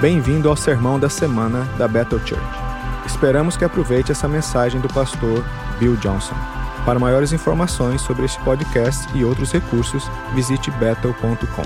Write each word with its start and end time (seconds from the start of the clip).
Bem-vindo 0.00 0.48
ao 0.48 0.56
sermão 0.56 0.96
da 0.96 1.08
semana 1.08 1.64
da 1.76 1.88
Bethel 1.88 2.20
Church. 2.20 2.40
Esperamos 3.04 3.56
que 3.56 3.64
aproveite 3.64 4.12
essa 4.12 4.28
mensagem 4.28 4.80
do 4.80 4.86
pastor 4.86 5.44
Bill 5.80 5.96
Johnson. 5.96 6.36
Para 6.84 7.00
maiores 7.00 7.32
informações 7.32 8.00
sobre 8.00 8.24
este 8.24 8.40
podcast 8.44 9.08
e 9.18 9.24
outros 9.24 9.50
recursos, 9.50 10.08
visite 10.36 10.70
bethel.com. 10.70 11.64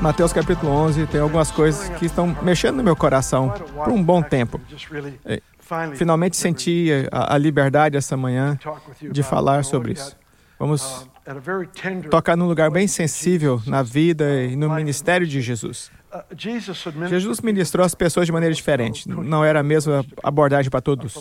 Mateus 0.00 0.32
capítulo 0.32 0.72
11 0.72 1.06
tem 1.06 1.20
algumas 1.20 1.52
coisas 1.52 1.88
que 1.90 2.06
estão 2.06 2.36
mexendo 2.42 2.78
no 2.78 2.82
meu 2.82 2.96
coração 2.96 3.54
por 3.72 3.90
um 3.90 4.02
bom 4.02 4.20
tempo. 4.20 4.60
É, 5.24 5.40
finalmente 5.94 6.36
senti 6.36 6.88
a 7.12 7.38
liberdade 7.38 7.96
essa 7.96 8.16
manhã 8.16 8.58
de 9.00 9.22
falar 9.22 9.64
sobre 9.64 9.92
isso. 9.92 10.19
Vamos 10.60 11.08
tocar 12.10 12.36
num 12.36 12.46
lugar 12.46 12.70
bem 12.70 12.86
sensível 12.86 13.62
na 13.66 13.82
vida 13.82 14.42
e 14.44 14.54
no 14.54 14.68
ministério 14.68 15.26
de 15.26 15.40
Jesus. 15.40 15.90
Jesus 17.06 17.40
ministrou 17.40 17.86
as 17.86 17.94
pessoas 17.94 18.26
de 18.26 18.32
maneira 18.32 18.54
diferente. 18.54 19.08
Não 19.08 19.42
era 19.42 19.60
a 19.60 19.62
mesma 19.62 20.04
abordagem 20.22 20.70
para 20.70 20.82
todos. 20.82 21.14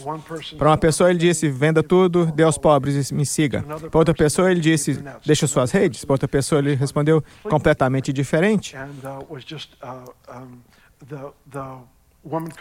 Para 0.58 0.70
uma 0.70 0.78
pessoa, 0.78 1.10
ele 1.10 1.20
disse: 1.20 1.48
venda 1.48 1.82
tudo, 1.82 2.26
dê 2.26 2.44
aos 2.44 2.58
pobres 2.58 3.10
e 3.10 3.14
me 3.14 3.26
siga. 3.26 3.64
Para 3.64 3.98
outra 3.98 4.14
pessoa, 4.14 4.52
ele 4.52 4.60
disse: 4.60 5.02
deixa 5.26 5.48
suas 5.48 5.72
redes. 5.72 6.04
Para 6.04 6.16
outra 6.16 6.28
pessoa, 6.28 6.60
ele 6.60 6.76
respondeu 6.76 7.24
completamente 7.44 8.12
diferente. 8.12 8.76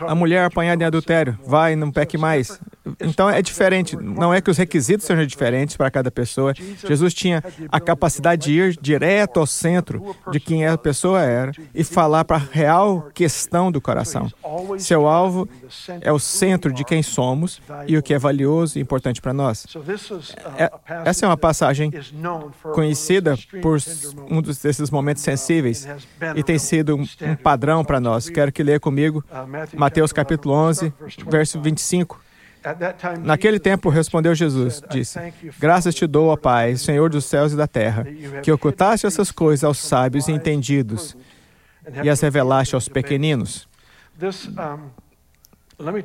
A 0.06 0.14
mulher 0.14 0.44
apanhada 0.44 0.84
em 0.84 0.86
adultério, 0.86 1.36
vai, 1.44 1.74
não 1.74 1.90
peque 1.90 2.16
mais. 2.16 2.60
Então 3.00 3.28
é 3.28 3.40
diferente. 3.42 3.96
Não 3.96 4.32
é 4.32 4.40
que 4.40 4.50
os 4.50 4.56
requisitos 4.56 5.06
sejam 5.06 5.26
diferentes 5.26 5.76
para 5.76 5.90
cada 5.90 6.10
pessoa. 6.10 6.52
Jesus 6.54 7.14
tinha 7.14 7.42
a 7.70 7.80
capacidade 7.80 8.46
de 8.46 8.52
ir 8.52 8.78
direto 8.80 9.40
ao 9.40 9.46
centro 9.46 10.14
de 10.30 10.40
quem 10.40 10.66
a 10.66 10.76
pessoa 10.76 11.22
era 11.22 11.52
e 11.74 11.84
falar 11.84 12.24
para 12.24 12.36
a 12.36 12.48
real 12.50 13.08
questão 13.14 13.70
do 13.70 13.80
coração. 13.80 14.30
Seu 14.78 15.06
alvo 15.06 15.48
é 16.00 16.12
o 16.12 16.18
centro 16.18 16.72
de 16.72 16.84
quem 16.84 17.02
somos 17.02 17.60
e 17.86 17.96
o 17.96 18.02
que 18.02 18.14
é 18.14 18.18
valioso 18.18 18.78
e 18.78 18.82
importante 18.82 19.20
para 19.20 19.32
nós. 19.32 19.66
É, 20.56 20.70
essa 21.04 21.24
é 21.24 21.28
uma 21.28 21.36
passagem 21.36 21.90
conhecida 22.74 23.36
por 23.62 23.78
um 24.30 24.42
desses 24.42 24.90
momentos 24.90 25.22
sensíveis 25.22 25.88
e 26.34 26.42
tem 26.42 26.58
sido 26.58 26.96
um, 26.96 27.06
padrão 27.42 27.84
para 27.84 28.00
nós. 28.00 28.28
Quero 28.28 28.52
que 28.52 28.62
leia 28.62 28.80
comigo 28.80 29.24
Mateus 29.74 30.12
capítulo 30.12 30.54
11, 30.54 30.92
verso 31.28 31.60
25. 31.60 32.27
Naquele 33.22 33.58
tempo 33.58 33.88
respondeu 33.88 34.34
Jesus, 34.34 34.82
disse: 34.90 35.18
Graças 35.58 35.94
te 35.94 36.06
dou, 36.06 36.28
ó 36.28 36.36
Pai, 36.36 36.76
Senhor 36.76 37.08
dos 37.10 37.24
céus 37.24 37.52
e 37.52 37.56
da 37.56 37.66
terra, 37.66 38.04
que 38.42 38.50
ocultaste 38.50 39.06
essas 39.06 39.30
coisas 39.30 39.64
aos 39.64 39.78
sábios 39.78 40.28
e 40.28 40.32
entendidos 40.32 41.16
e 42.02 42.10
as 42.10 42.20
revelaste 42.20 42.74
aos 42.74 42.88
pequeninos. 42.88 43.68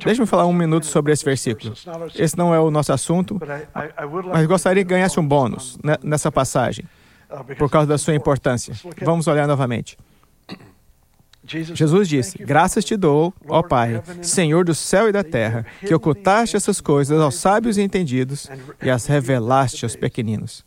Deixe-me 0.06 0.28
falar 0.28 0.46
um 0.46 0.54
minuto 0.54 0.86
sobre 0.86 1.12
esse 1.12 1.26
versículo. 1.26 1.74
Esse 2.16 2.38
não 2.38 2.54
é 2.54 2.60
o 2.60 2.70
nosso 2.70 2.94
assunto, 2.94 3.40
mas 4.32 4.46
gostaria 4.46 4.84
que 4.84 4.90
ganhasse 4.90 5.20
um 5.20 5.28
bônus 5.28 5.80
nessa 6.04 6.32
passagem, 6.32 6.86
por 7.58 7.70
causa 7.70 7.88
da 7.88 7.98
sua 7.98 8.14
importância. 8.14 8.74
Vamos 9.02 9.28
olhar 9.28 9.48
novamente. 9.48 9.98
Jesus 11.46 12.08
disse: 12.08 12.38
Graças 12.38 12.86
te 12.86 12.96
dou, 12.96 13.34
ó 13.48 13.62
Pai, 13.62 14.02
Senhor 14.22 14.64
do 14.64 14.74
céu 14.74 15.10
e 15.10 15.12
da 15.12 15.24
terra, 15.24 15.66
que 15.80 15.94
ocultaste 15.94 16.56
essas 16.56 16.80
coisas 16.80 17.20
aos 17.20 17.36
sábios 17.36 17.78
e 17.78 17.82
entendidos 17.82 18.50
e 18.82 18.90
as 18.90 19.06
revelaste 19.06 19.84
aos 19.84 19.96
pequeninos. 19.96 20.66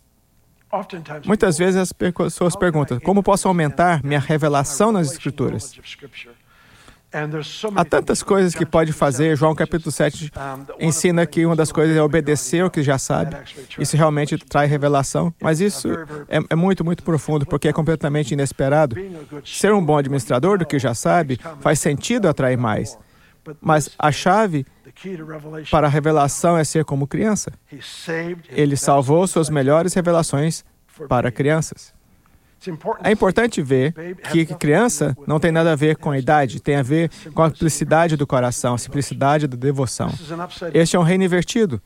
Muitas 1.25 1.57
vezes 1.57 1.81
as 1.81 1.93
pessoas 1.93 2.55
perguntam: 2.57 3.01
como 3.01 3.23
posso 3.23 3.49
aumentar 3.49 4.03
minha 4.05 4.21
revelação 4.21 4.93
nas 4.93 5.13
Escrituras? 5.13 5.73
Há 7.75 7.85
tantas 7.85 8.23
coisas 8.23 8.55
que 8.55 8.67
pode 8.67 8.93
fazer. 8.93 9.37
João 9.37 9.55
capítulo 9.55 9.91
7 9.91 10.31
ensina 10.79 11.25
que 11.27 11.47
uma 11.47 11.57
das 11.57 11.73
coisas 11.73 11.97
é 11.97 12.03
obedecer 12.03 12.65
o 12.65 12.71
que 12.71 12.83
já 12.83 12.99
sabe. 12.99 13.37
Isso 13.79 13.97
realmente 13.97 14.37
traz 14.39 14.71
revelação, 14.71 15.33
mas 15.41 15.61
isso 15.61 15.89
é, 16.29 16.41
é 16.51 16.55
muito, 16.57 16.85
muito 16.85 17.03
profundo, 17.03 17.47
porque 17.47 17.69
é 17.69 17.73
completamente 17.73 18.33
inesperado. 18.33 18.97
Ser 19.45 19.73
um 19.73 19.85
bom 19.85 19.97
administrador 19.97 20.59
do 20.59 20.67
que 20.67 20.79
já 20.79 20.95
sabe 20.95 21.41
faz 21.61 21.79
sentido 21.79 22.29
atrair 22.29 22.59
mais. 22.59 22.99
Mas 23.61 23.91
a 23.99 24.11
chave 24.11 24.67
para 25.71 25.87
a 25.87 25.91
revelação 25.91 26.57
é 26.59 26.65
ser 26.65 26.85
como 26.85 27.07
criança. 27.07 27.53
Ele 28.49 28.77
salvou 28.77 29.27
suas 29.27 29.49
melhores 29.49 29.95
revelações 29.95 30.65
para 31.09 31.31
crianças. 31.31 31.96
É 33.03 33.11
importante 33.11 33.63
ver 33.63 33.95
que 34.33 34.47
criança 34.47 35.17
não 35.27 35.39
tem 35.39 35.53
nada 35.53 35.73
a 35.73 35.77
ver 35.77 35.97
com 35.97 36.11
a 36.11 36.19
idade, 36.19 36.61
tem 36.61 36.77
a 36.77 36.83
ver 36.83 37.11
com 37.35 37.43
a 37.43 37.51
simplicidade 37.51 38.17
do 38.17 38.27
coração, 38.27 38.75
a 38.75 38.79
simplicidade 38.79 39.47
da 39.47 39.57
devoção. 39.57 40.11
Este 40.75 40.97
é 40.97 40.99
um 40.99 41.03
reino 41.03 41.25
invertido. 41.25 41.81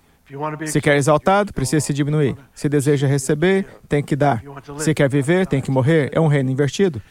Se 0.67 0.81
quer 0.81 0.97
exaltado, 0.97 1.53
precisa 1.53 1.81
se 1.85 1.93
diminuir. 1.93 2.37
Se 2.55 2.69
deseja 2.69 3.07
receber, 3.07 3.67
tem 3.89 4.03
que 4.03 4.15
dar. 4.15 4.43
Se 4.79 4.95
quer 4.95 5.09
viver, 5.09 5.47
tem 5.47 5.61
que 5.61 5.71
morrer. 5.71 6.09
É 6.13 6.21
um 6.21 6.29
reino 6.29 6.51
invertido. 6.51 7.03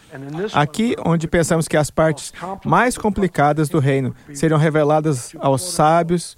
Aqui, 0.53 0.95
onde 1.05 1.27
pensamos 1.27 1.67
que 1.67 1.75
as 1.75 1.91
partes 1.91 2.31
mais 2.63 2.97
complicadas 2.97 3.67
do 3.67 3.79
reino 3.79 4.15
seriam 4.33 4.57
reveladas 4.57 5.35
aos 5.39 5.61
sábios 5.61 6.37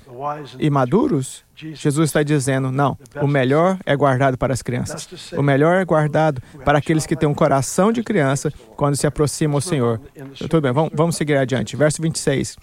e 0.57 0.69
maduros, 0.69 1.43
Jesus 1.73 2.09
está 2.09 2.23
dizendo: 2.23 2.71
não, 2.71 2.97
o 3.21 3.27
melhor 3.27 3.77
é 3.85 3.95
guardado 3.95 4.37
para 4.37 4.53
as 4.53 4.61
crianças. 4.61 5.31
O 5.33 5.43
melhor 5.43 5.75
é 5.75 5.85
guardado 5.85 6.41
para 6.65 6.79
aqueles 6.79 7.05
que 7.05 7.15
têm 7.15 7.29
um 7.29 7.33
coração 7.33 7.91
de 7.91 8.03
criança 8.03 8.51
quando 8.75 8.95
se 8.95 9.05
aproximam 9.05 9.57
ao 9.57 9.61
Senhor. 9.61 10.01
Tudo 10.39 10.61
bem, 10.61 10.71
vamos, 10.71 10.91
vamos 10.93 11.15
seguir 11.15 11.37
adiante. 11.37 11.75
Verso 11.75 12.01
26. 12.01 12.57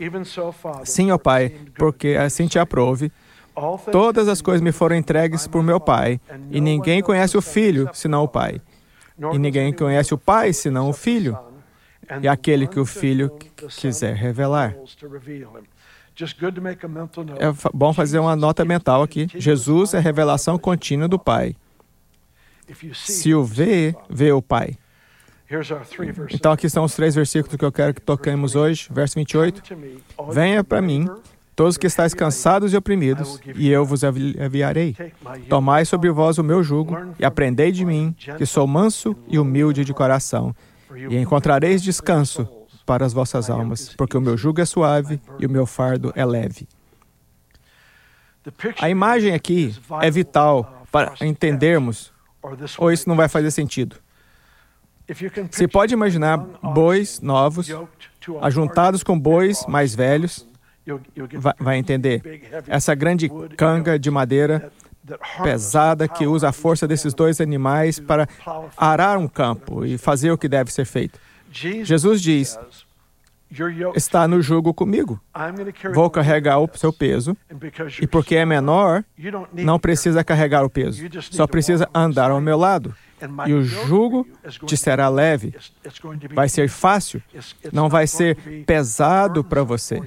Sim, 0.84 1.10
ó 1.10 1.18
Pai, 1.18 1.54
porque 1.76 2.16
assim 2.20 2.46
te 2.46 2.58
aprove. 2.58 3.12
Todas 3.90 4.28
as 4.28 4.40
coisas 4.40 4.60
me 4.60 4.70
foram 4.70 4.96
entregues 4.96 5.46
por 5.46 5.62
meu 5.62 5.80
Pai, 5.80 6.20
e 6.50 6.60
ninguém 6.60 7.02
conhece 7.02 7.36
o 7.36 7.42
Filho 7.42 7.90
senão 7.92 8.22
o 8.22 8.28
Pai. 8.28 8.60
E 9.32 9.38
ninguém 9.38 9.72
conhece 9.72 10.14
o 10.14 10.18
Pai 10.18 10.52
senão 10.52 10.88
o 10.88 10.92
Filho, 10.92 11.36
e 12.22 12.28
aquele 12.28 12.66
que 12.66 12.78
o 12.78 12.86
Filho 12.86 13.36
quiser 13.80 14.14
revelar. 14.14 14.76
É 17.38 17.70
bom 17.72 17.92
fazer 17.92 18.18
uma 18.18 18.34
nota 18.34 18.64
mental 18.64 19.02
aqui. 19.02 19.28
Jesus 19.36 19.94
é 19.94 19.98
a 19.98 20.00
revelação 20.00 20.58
contínua 20.58 21.06
do 21.06 21.18
Pai. 21.18 21.54
Se 22.92 23.32
o 23.34 23.44
vê, 23.44 23.94
vê 24.10 24.32
o 24.32 24.42
Pai. 24.42 24.76
Então, 26.34 26.52
aqui 26.52 26.68
são 26.68 26.84
os 26.84 26.94
três 26.94 27.14
versículos 27.14 27.56
que 27.56 27.64
eu 27.64 27.70
quero 27.70 27.94
que 27.94 28.02
toquemos 28.02 28.56
hoje. 28.56 28.88
Verso 28.90 29.14
28. 29.14 29.62
Venha 30.30 30.64
para 30.64 30.82
mim, 30.82 31.08
todos 31.54 31.78
que 31.78 31.86
estáis 31.86 32.12
cansados 32.12 32.72
e 32.74 32.76
oprimidos, 32.76 33.40
e 33.54 33.70
eu 33.70 33.84
vos 33.84 34.02
aviarei. 34.02 34.96
Tomai 35.48 35.84
sobre 35.84 36.10
vós 36.10 36.36
o 36.36 36.42
meu 36.42 36.62
jugo 36.64 36.98
e 37.18 37.24
aprendei 37.24 37.70
de 37.70 37.84
mim, 37.84 38.14
que 38.36 38.44
sou 38.44 38.66
manso 38.66 39.16
e 39.28 39.38
humilde 39.38 39.84
de 39.84 39.94
coração, 39.94 40.54
e 41.08 41.16
encontrareis 41.16 41.80
descanso 41.80 42.57
para 42.88 43.04
as 43.04 43.12
vossas 43.12 43.50
almas, 43.50 43.94
porque 43.98 44.16
o 44.16 44.20
meu 44.20 44.34
jugo 44.34 44.62
é 44.62 44.64
suave 44.64 45.20
e 45.38 45.44
o 45.44 45.50
meu 45.50 45.66
fardo 45.66 46.10
é 46.16 46.24
leve. 46.24 46.66
A 48.80 48.88
imagem 48.88 49.34
aqui 49.34 49.76
é 50.00 50.10
vital 50.10 50.86
para 50.90 51.12
entendermos, 51.20 52.10
ou 52.78 52.90
isso 52.90 53.06
não 53.06 53.14
vai 53.14 53.28
fazer 53.28 53.50
sentido. 53.50 53.96
Se 55.50 55.68
pode 55.68 55.92
imaginar 55.92 56.38
bois 56.38 57.20
novos 57.20 57.68
ajuntados 58.40 59.02
com 59.02 59.20
bois 59.20 59.66
mais 59.66 59.94
velhos, 59.94 60.48
vai, 61.34 61.54
vai 61.60 61.76
entender. 61.76 62.22
Essa 62.66 62.94
grande 62.94 63.30
canga 63.54 63.98
de 63.98 64.10
madeira 64.10 64.72
pesada 65.42 66.08
que 66.08 66.26
usa 66.26 66.48
a 66.48 66.52
força 66.52 66.88
desses 66.88 67.12
dois 67.12 67.38
animais 67.38 68.00
para 68.00 68.26
arar 68.78 69.18
um 69.18 69.28
campo 69.28 69.84
e 69.84 69.98
fazer 69.98 70.30
o 70.30 70.38
que 70.38 70.48
deve 70.48 70.72
ser 70.72 70.86
feito. 70.86 71.27
Jesus 71.50 72.20
diz: 72.20 72.58
Está 73.94 74.28
no 74.28 74.42
jugo 74.42 74.74
comigo. 74.74 75.20
Vou 75.94 76.10
carregar 76.10 76.58
o 76.58 76.68
seu 76.74 76.92
peso. 76.92 77.36
E 78.00 78.06
porque 78.06 78.36
é 78.36 78.44
menor, 78.44 79.04
não 79.52 79.78
precisa 79.78 80.22
carregar 80.22 80.64
o 80.64 80.70
peso. 80.70 81.02
Só 81.30 81.46
precisa 81.46 81.88
andar 81.94 82.30
ao 82.30 82.40
meu 82.40 82.58
lado. 82.58 82.94
E 83.46 83.52
o 83.52 83.64
jugo 83.64 84.26
te 84.66 84.76
será 84.76 85.08
leve. 85.08 85.54
Vai 86.34 86.48
ser 86.48 86.68
fácil. 86.68 87.22
Não 87.72 87.88
vai 87.88 88.06
ser 88.06 88.36
pesado 88.64 89.42
para 89.42 89.62
você. 89.62 90.00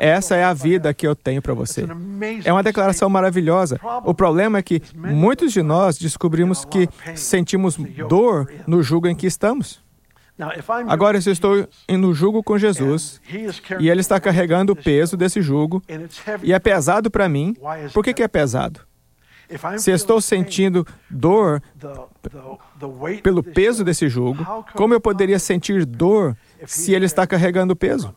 Essa 0.00 0.34
é 0.36 0.44
a 0.44 0.52
vida 0.52 0.92
que 0.92 1.06
eu 1.06 1.14
tenho 1.14 1.40
para 1.40 1.54
você. 1.54 1.86
É 2.44 2.52
uma 2.52 2.62
declaração 2.62 3.08
maravilhosa. 3.08 3.80
O 4.04 4.12
problema 4.12 4.58
é 4.58 4.62
que 4.62 4.82
muitos 4.94 5.52
de 5.52 5.62
nós 5.62 5.96
descobrimos 5.96 6.64
que 6.64 6.88
sentimos 7.14 7.76
dor 8.08 8.50
no 8.66 8.82
jugo 8.82 9.06
em 9.06 9.14
que 9.14 9.26
estamos. 9.26 9.80
Agora, 10.88 11.20
se 11.20 11.28
eu 11.28 11.32
estou 11.32 11.68
no 11.88 12.14
jugo 12.14 12.42
com 12.42 12.56
Jesus 12.56 13.20
e 13.80 13.88
Ele 13.88 14.00
está 14.00 14.20
carregando 14.20 14.72
o 14.72 14.76
peso 14.76 15.16
desse 15.16 15.42
jugo 15.42 15.82
e 16.42 16.52
é 16.52 16.58
pesado 16.58 17.10
para 17.10 17.28
mim, 17.28 17.56
por 17.92 18.04
que, 18.04 18.14
que 18.14 18.22
é 18.22 18.28
pesado? 18.28 18.80
Se 19.78 19.90
estou 19.90 20.20
sentindo 20.20 20.86
dor 21.08 21.62
pelo 23.22 23.42
peso 23.42 23.82
desse 23.82 24.08
jugo, 24.08 24.44
como 24.74 24.92
eu 24.94 25.00
poderia 25.00 25.38
sentir 25.38 25.86
dor 25.86 26.36
se 26.66 26.92
ele 26.92 27.06
está 27.06 27.26
carregando 27.26 27.72
o 27.72 27.76
peso? 27.76 28.14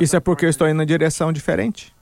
Isso 0.00 0.16
é 0.16 0.20
porque 0.20 0.44
eu 0.44 0.50
estou 0.50 0.68
indo 0.68 0.76
na 0.76 0.84
direção 0.84 1.32
diferente. 1.32 1.94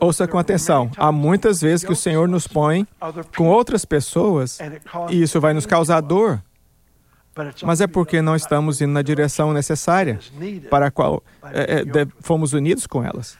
Ouça 0.00 0.26
com 0.26 0.38
atenção. 0.38 0.90
Há 0.96 1.12
muitas 1.12 1.60
vezes 1.60 1.84
que 1.84 1.92
o 1.92 1.96
Senhor 1.96 2.28
nos 2.28 2.46
põe 2.46 2.86
com 3.36 3.48
outras 3.48 3.84
pessoas 3.84 4.58
e 5.08 5.22
isso 5.22 5.40
vai 5.40 5.54
nos 5.54 5.66
causar 5.66 6.00
dor. 6.00 6.42
Mas 7.62 7.80
é 7.80 7.86
porque 7.86 8.20
não 8.20 8.34
estamos 8.34 8.80
indo 8.80 8.92
na 8.92 9.02
direção 9.02 9.52
necessária 9.52 10.18
para 10.68 10.86
a 10.86 10.90
qual 10.90 11.22
é, 11.44 11.80
é, 11.82 12.06
fomos 12.20 12.52
unidos 12.52 12.86
com 12.86 13.04
elas. 13.04 13.38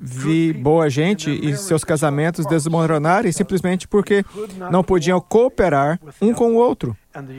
Vi 0.00 0.52
boa 0.52 0.88
gente 0.88 1.28
e 1.28 1.56
seus 1.56 1.82
casamentos 1.82 2.46
desmoronarem 2.46 3.32
simplesmente 3.32 3.88
porque 3.88 4.24
não 4.70 4.84
podiam 4.84 5.20
cooperar 5.20 5.98
um 6.22 6.32
com 6.32 6.52
o 6.52 6.54
outro. 6.54 6.96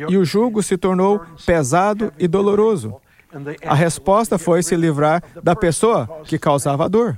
E 0.09 0.17
o 0.17 0.25
jugo 0.25 0.61
se 0.61 0.77
tornou 0.77 1.21
pesado 1.45 2.11
e 2.19 2.27
doloroso. 2.27 2.99
A 3.65 3.75
resposta 3.75 4.37
foi 4.37 4.61
se 4.61 4.75
livrar 4.75 5.23
da 5.41 5.55
pessoa 5.55 6.21
que 6.25 6.37
causava 6.37 6.85
a 6.85 6.87
dor. 6.89 7.17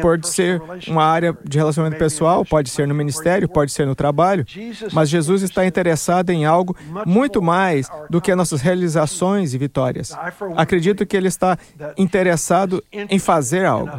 Pode 0.00 0.28
ser 0.28 0.60
uma 0.88 1.04
área 1.04 1.36
de 1.44 1.58
relacionamento 1.58 1.98
pessoal, 1.98 2.44
pode 2.44 2.70
ser 2.70 2.88
no 2.88 2.94
ministério, 2.94 3.48
pode 3.48 3.72
ser 3.72 3.86
no 3.86 3.94
trabalho, 3.94 4.44
mas 4.92 5.08
Jesus 5.08 5.42
está 5.42 5.66
interessado 5.66 6.30
em 6.30 6.44
algo 6.44 6.76
muito 7.06 7.42
mais 7.42 7.88
do 8.08 8.20
que 8.20 8.34
nossas 8.34 8.60
realizações 8.60 9.52
e 9.52 9.58
vitórias. 9.58 10.12
Acredito 10.56 11.04
que 11.04 11.16
ele 11.16 11.28
está 11.28 11.58
interessado 11.96 12.82
em 12.92 13.18
fazer 13.18 13.64
algo, 13.64 13.98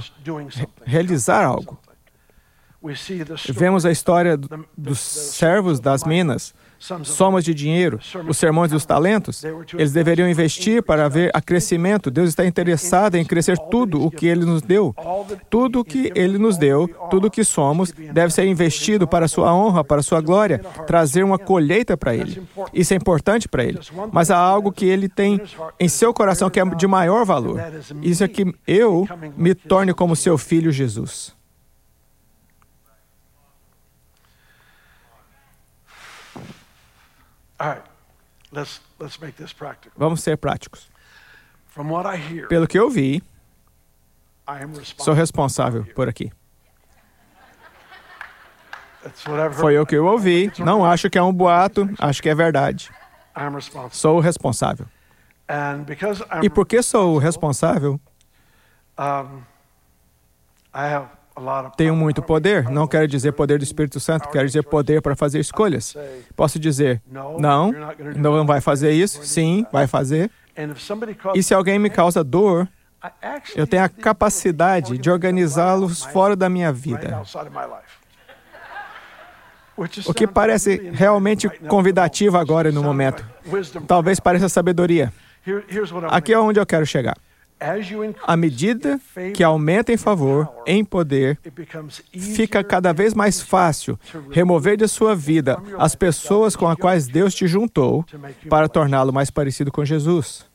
realizar 0.83 1.43
algo. 1.43 1.77
Vemos 3.49 3.85
a 3.85 3.91
história 3.91 4.37
dos 4.77 4.99
servos 4.99 5.79
das 5.79 6.03
minas 6.03 6.53
somas 7.03 7.43
de 7.43 7.53
dinheiro, 7.53 7.99
os 8.27 8.37
sermões 8.37 8.71
dos 8.71 8.85
talentos, 8.85 9.43
eles 9.73 9.91
deveriam 9.91 10.29
investir 10.29 10.83
para 10.83 11.07
ver 11.07 11.31
a 11.33 11.41
crescimento. 11.41 12.11
Deus 12.11 12.29
está 12.29 12.45
interessado 12.45 13.15
em 13.15 13.25
crescer 13.25 13.57
tudo 13.57 14.03
o 14.03 14.11
que 14.11 14.25
Ele 14.25 14.45
nos 14.45 14.61
deu. 14.61 14.93
Tudo 15.49 15.79
o 15.79 15.85
que 15.85 16.11
Ele 16.15 16.37
nos 16.37 16.57
deu, 16.57 16.87
tudo 17.09 17.27
o 17.27 17.31
que 17.31 17.43
somos, 17.43 17.91
deve 17.91 18.33
ser 18.33 18.45
investido 18.45 19.07
para 19.07 19.25
a 19.25 19.27
sua 19.27 19.53
honra, 19.53 19.83
para 19.83 19.99
a 19.99 20.03
sua 20.03 20.21
glória, 20.21 20.59
trazer 20.87 21.23
uma 21.23 21.37
colheita 21.37 21.95
para 21.97 22.15
Ele. 22.15 22.41
Isso 22.73 22.93
é 22.93 22.97
importante 22.97 23.47
para 23.47 23.63
Ele. 23.63 23.79
Mas 24.11 24.31
há 24.31 24.37
algo 24.37 24.71
que 24.71 24.85
Ele 24.85 25.07
tem 25.07 25.39
em 25.79 25.87
seu 25.87 26.13
coração 26.13 26.49
que 26.49 26.59
é 26.59 26.65
de 26.65 26.87
maior 26.87 27.25
valor. 27.25 27.61
Isso 28.01 28.23
é 28.23 28.27
que 28.27 28.45
eu 28.67 29.07
me 29.37 29.53
torne 29.53 29.93
como 29.93 30.15
seu 30.15 30.37
filho 30.37 30.71
Jesus. 30.71 31.35
Vamos 39.97 40.21
ser 40.21 40.37
práticos. 40.37 40.89
Pelo 42.47 42.67
que 42.67 42.77
eu 42.79 42.89
vi, 42.89 43.21
sou 44.97 45.13
responsável 45.13 45.85
por 45.93 46.07
aqui. 46.07 46.31
Foi 49.59 49.77
o 49.77 49.85
que 49.85 49.95
eu 49.95 50.05
ouvi. 50.05 50.51
Não 50.59 50.83
acho 50.85 51.09
que 51.09 51.17
é 51.17 51.21
um 51.21 51.33
boato, 51.33 51.87
acho 51.99 52.21
que 52.23 52.29
é 52.29 52.35
verdade. 52.35 52.89
Sou 53.91 54.17
o 54.17 54.19
responsável. 54.19 54.87
E 56.43 56.49
porque 56.49 56.81
sou 56.81 57.15
o 57.15 57.17
responsável, 57.19 57.99
tenho 61.75 61.95
muito 61.95 62.21
poder. 62.21 62.69
Não 62.69 62.87
quero 62.87 63.07
dizer 63.07 63.31
poder 63.33 63.57
do 63.57 63.63
Espírito 63.63 63.99
Santo, 63.99 64.29
quero 64.29 64.45
dizer 64.45 64.63
poder 64.63 65.01
para 65.01 65.15
fazer 65.15 65.39
escolhas. 65.39 65.95
Posso 66.35 66.59
dizer, 66.59 67.01
não, 67.37 67.73
não 68.15 68.45
vai 68.45 68.61
fazer 68.61 68.91
isso. 68.91 69.23
Sim, 69.23 69.65
vai 69.71 69.87
fazer. 69.87 70.31
E 71.33 71.43
se 71.43 71.53
alguém 71.53 71.77
me 71.77 71.89
causa 71.89 72.23
dor, 72.23 72.67
eu 73.55 73.67
tenho 73.67 73.83
a 73.83 73.89
capacidade 73.89 74.97
de 74.97 75.09
organizá-los 75.09 76.03
fora 76.05 76.35
da 76.35 76.49
minha 76.49 76.71
vida. 76.71 77.21
O 80.07 80.13
que 80.13 80.25
parece 80.25 80.89
realmente 80.93 81.49
convidativo 81.67 82.37
agora 82.37 82.71
no 82.71 82.81
momento. 82.81 83.25
Talvez 83.85 84.19
pareça 84.19 84.47
sabedoria. 84.47 85.11
Aqui 86.09 86.33
é 86.33 86.39
onde 86.39 86.59
eu 86.59 86.65
quero 86.65 86.85
chegar. 86.85 87.17
À 88.25 88.37
medida 88.37 88.99
que 89.33 89.43
aumenta 89.43 89.91
em 89.91 89.97
favor, 89.97 90.49
em 90.65 90.83
poder, 90.83 91.39
fica 92.13 92.63
cada 92.63 92.93
vez 92.93 93.13
mais 93.13 93.41
fácil 93.41 93.99
remover 94.31 94.77
de 94.77 94.87
sua 94.87 95.15
vida 95.15 95.57
as 95.77 95.95
pessoas 95.95 96.55
com 96.55 96.67
as 96.67 96.77
quais 96.77 97.07
Deus 97.07 97.33
te 97.33 97.47
juntou 97.47 98.05
para 98.49 98.69
torná-lo 98.69 99.11
mais 99.11 99.29
parecido 99.29 99.71
com 99.71 99.83
Jesus. 99.83 100.45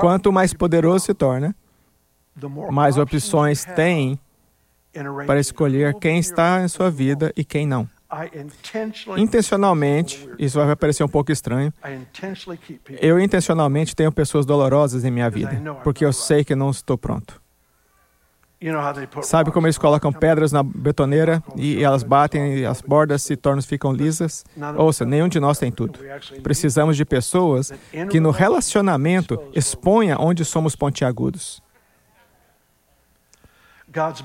Quanto 0.00 0.32
mais 0.32 0.54
poderoso 0.54 1.06
se 1.06 1.14
torna, 1.14 1.54
mais 2.70 2.96
opções 2.96 3.64
tem 3.64 4.18
para 5.26 5.40
escolher 5.40 5.94
quem 5.94 6.18
está 6.18 6.62
em 6.62 6.68
sua 6.68 6.90
vida 6.90 7.32
e 7.36 7.44
quem 7.44 7.66
não. 7.66 7.88
Intencionalmente, 9.16 10.28
isso 10.38 10.58
vai 10.58 10.76
parecer 10.76 11.02
um 11.02 11.08
pouco 11.08 11.32
estranho, 11.32 11.72
eu 13.00 13.18
intencionalmente 13.18 13.96
tenho 13.96 14.12
pessoas 14.12 14.44
dolorosas 14.44 15.04
em 15.04 15.10
minha 15.10 15.30
vida, 15.30 15.60
porque 15.82 16.04
eu 16.04 16.12
sei 16.12 16.44
que 16.44 16.54
não 16.54 16.70
estou 16.70 16.98
pronto. 16.98 17.40
Sabe 19.22 19.50
como 19.50 19.66
eles 19.66 19.78
colocam 19.78 20.12
pedras 20.12 20.52
na 20.52 20.62
betoneira 20.62 21.42
e 21.56 21.82
elas 21.82 22.04
batem 22.04 22.58
e 22.58 22.66
as 22.66 22.80
bordas 22.80 23.22
se 23.22 23.36
tornam 23.36 23.62
ficam 23.62 23.92
lisas? 23.92 24.44
Ouça, 24.76 25.04
nenhum 25.04 25.26
de 25.26 25.40
nós 25.40 25.58
tem 25.58 25.72
tudo. 25.72 25.98
Precisamos 26.42 26.96
de 26.96 27.04
pessoas 27.04 27.72
que 28.10 28.20
no 28.20 28.30
relacionamento 28.30 29.42
exponham 29.52 30.20
onde 30.20 30.44
somos 30.44 30.76
pontiagudos. 30.76 31.60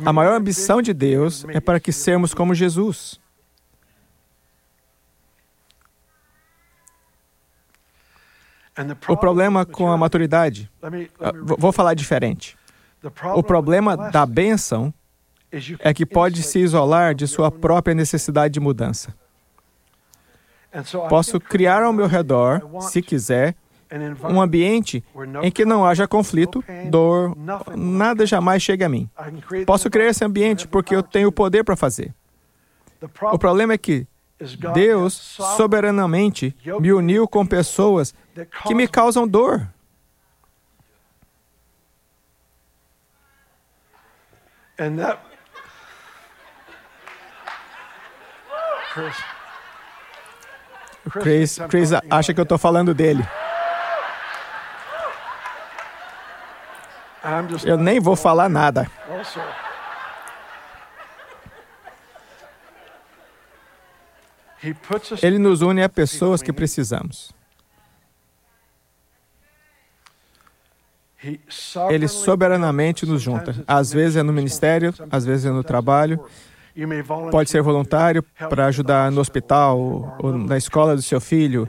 A 0.06 0.14
maior 0.14 0.36
ambição 0.36 0.82
de 0.82 0.94
Deus 0.94 1.46
é 1.50 1.60
para 1.60 1.80
que 1.80 1.92
sermos 1.92 2.34
como 2.34 2.54
Jesus. 2.54 3.20
O 9.08 9.18
problema 9.18 9.66
com 9.66 9.92
a 9.92 9.98
maturidade, 9.98 10.70
ah, 11.20 11.32
vou 11.58 11.72
falar 11.72 11.96
diferente. 11.96 12.56
O 13.36 13.42
problema 13.42 13.98
da 13.98 14.26
bênção 14.26 14.94
é 15.80 15.94
que 15.94 16.06
pode 16.06 16.44
se 16.44 16.60
isolar 16.60 17.16
de 17.16 17.28
sua 17.28 17.52
própria 17.52 17.96
necessidade 17.96 18.54
de 18.54 18.60
mudança. 18.60 19.16
Posso 21.10 21.40
criar 21.40 21.84
ao 21.84 21.94
meu 21.94 22.06
redor, 22.06 22.62
se 22.82 23.02
quiser, 23.02 23.56
um 24.30 24.42
ambiente 24.42 25.04
em 25.42 25.52
que 25.52 25.66
não 25.66 25.86
haja 25.86 26.08
conflito, 26.08 26.64
dor, 26.90 27.36
nada 27.76 28.26
jamais 28.26 28.62
chegue 28.62 28.84
a 28.84 28.90
mim. 28.90 29.10
Posso 29.66 29.90
criar 29.90 30.08
esse 30.08 30.24
ambiente 30.26 30.68
porque 30.68 30.96
eu 30.96 31.04
tenho 31.04 31.30
o 31.30 31.32
poder 31.32 31.64
para 31.64 31.76
fazer. 31.76 32.14
O 33.32 33.38
problema 33.38 33.74
é 33.74 33.78
que 33.78 34.08
Deus 34.74 35.14
soberanamente 35.58 36.56
me 36.80 36.92
uniu 36.92 37.28
com 37.28 37.46
pessoas 37.46 38.14
que 38.66 38.76
me 38.76 38.88
causam 38.88 39.28
dor. 39.28 39.68
Chris, 51.12 51.60
Chris 51.70 51.92
acha 52.10 52.34
que 52.34 52.40
eu 52.40 52.44
estou 52.44 52.58
falando 52.58 52.94
dele. 52.94 53.26
Eu 57.66 57.78
nem 57.78 58.00
vou 58.00 58.16
falar 58.16 58.50
nada. 58.50 58.90
Ele 65.22 65.38
nos 65.38 65.62
une 65.62 65.84
a 65.84 65.90
pessoas 65.90 66.42
que 66.42 66.52
precisamos. 66.52 67.36
Ele 71.90 72.08
soberanamente 72.08 73.06
nos 73.06 73.22
junta. 73.22 73.56
Às 73.68 73.92
vezes 73.92 74.18
é 74.18 74.24
no 74.24 74.32
ministério, 74.32 74.94
às 75.12 75.26
vezes 75.26 75.46
é 75.46 75.50
no 75.50 75.64
trabalho. 75.64 76.24
Pode 77.32 77.50
ser 77.50 77.62
voluntário 77.62 78.24
para 78.50 78.68
ajudar 78.68 79.12
no 79.12 79.20
hospital 79.20 80.16
ou 80.20 80.38
na 80.38 80.58
escola 80.58 80.96
do 80.96 81.02
seu 81.02 81.20
filho. 81.20 81.68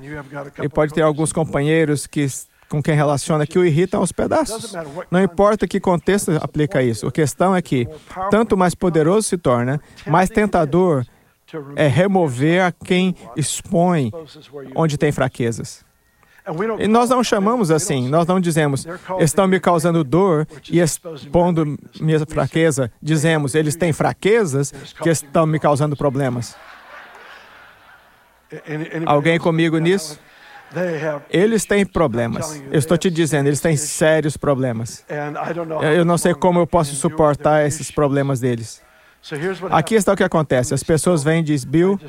E 0.62 0.68
pode 0.68 0.92
ter 0.92 1.02
alguns 1.02 1.32
companheiros 1.32 2.06
que 2.06 2.26
com 2.68 2.82
quem 2.82 2.94
relaciona 2.94 3.46
que 3.46 3.58
o 3.58 3.64
irritam 3.64 4.00
aos 4.00 4.12
pedaços. 4.12 4.74
Não 5.10 5.22
importa 5.22 5.66
que 5.66 5.80
contexto 5.80 6.32
aplica 6.40 6.82
isso. 6.82 7.06
A 7.06 7.12
questão 7.12 7.56
é 7.56 7.62
que 7.62 7.88
tanto 8.30 8.56
mais 8.56 8.74
poderoso 8.74 9.28
se 9.28 9.38
torna, 9.38 9.80
mais 10.06 10.28
tentador 10.28 11.04
é 11.76 11.86
remover 11.86 12.62
a 12.62 12.72
quem 12.72 13.14
expõe 13.34 14.12
onde 14.74 14.98
tem 14.98 15.10
fraquezas. 15.10 15.86
E 16.78 16.88
nós 16.88 17.10
não 17.10 17.22
chamamos 17.22 17.70
assim, 17.70 18.08
nós 18.08 18.26
não 18.26 18.40
dizemos, 18.40 18.86
estão 19.18 19.46
me 19.46 19.60
causando 19.60 20.02
dor 20.02 20.46
e 20.70 20.80
expondo 20.80 21.78
minha 22.00 22.24
fraqueza. 22.26 22.90
Dizemos, 23.02 23.54
eles 23.54 23.76
têm 23.76 23.92
fraquezas 23.92 24.72
que 25.02 25.10
estão 25.10 25.46
me 25.46 25.58
causando 25.58 25.94
problemas. 25.94 26.56
Alguém 29.04 29.38
comigo 29.38 29.78
nisso? 29.78 30.18
Eles 31.30 31.64
têm 31.64 31.84
problemas. 31.84 32.62
Eu 32.70 32.78
estou 32.78 32.98
te 32.98 33.10
dizendo, 33.10 33.46
eles 33.46 33.60
têm 33.60 33.76
sérios 33.76 34.36
problemas. 34.36 35.04
Eu 35.94 36.04
não 36.04 36.18
sei 36.18 36.34
como 36.34 36.60
eu 36.60 36.66
posso 36.66 36.94
suportar 36.94 37.66
esses 37.66 37.90
problemas 37.90 38.40
deles. 38.40 38.82
Aqui 39.70 39.94
está 39.94 40.12
o 40.12 40.16
que 40.16 40.24
acontece. 40.24 40.72
As 40.72 40.82
pessoas 40.82 41.24
vêm 41.24 41.40
e 41.40 41.42
dizem, 41.42 41.68
Bill, 41.68 42.00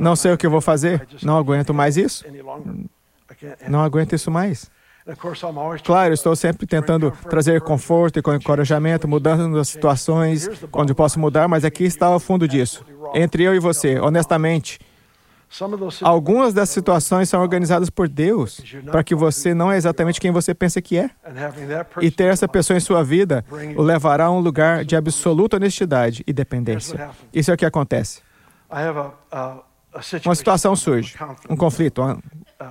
não 0.00 0.14
sei 0.14 0.32
o 0.32 0.36
que 0.36 0.46
eu 0.46 0.50
vou 0.50 0.60
fazer, 0.60 1.06
não 1.22 1.36
aguento 1.38 1.72
mais 1.72 1.96
isso. 1.96 2.24
Não 3.68 3.80
aguento 3.80 4.14
isso 4.14 4.30
mais. 4.30 4.70
Claro, 5.82 6.12
estou 6.12 6.36
sempre 6.36 6.66
tentando 6.66 7.10
trazer 7.30 7.62
conforto 7.62 8.18
e 8.18 8.36
encorajamento, 8.36 9.08
mudando 9.08 9.58
as 9.58 9.68
situações 9.68 10.46
onde 10.70 10.92
posso 10.92 11.18
mudar, 11.18 11.48
mas 11.48 11.64
aqui 11.64 11.84
está 11.84 12.14
o 12.14 12.20
fundo 12.20 12.46
disso. 12.46 12.84
Entre 13.14 13.42
eu 13.42 13.54
e 13.54 13.58
você, 13.58 13.98
honestamente, 13.98 14.78
Algumas 16.02 16.52
das 16.52 16.68
situações 16.68 17.28
são 17.28 17.40
organizadas 17.40 17.88
por 17.90 18.08
Deus 18.08 18.60
para 18.90 19.02
que 19.02 19.14
você 19.14 19.54
não 19.54 19.72
é 19.72 19.76
exatamente 19.76 20.20
quem 20.20 20.30
você 20.30 20.54
pensa 20.54 20.80
que 20.82 20.98
é. 20.98 21.10
E 22.02 22.10
ter 22.10 22.24
essa 22.24 22.46
pessoa 22.46 22.76
em 22.76 22.80
sua 22.80 23.02
vida 23.02 23.44
o 23.76 23.82
levará 23.82 24.26
a 24.26 24.30
um 24.30 24.40
lugar 24.40 24.84
de 24.84 24.94
absoluta 24.94 25.56
honestidade 25.56 26.22
e 26.26 26.32
dependência. 26.32 27.10
Isso 27.32 27.50
é 27.50 27.54
o 27.54 27.56
que 27.56 27.64
acontece. 27.64 28.20
Uma 30.24 30.34
situação 30.34 30.76
surge, 30.76 31.16
um 31.48 31.56
conflito, 31.56 32.02
uma, 32.02 32.18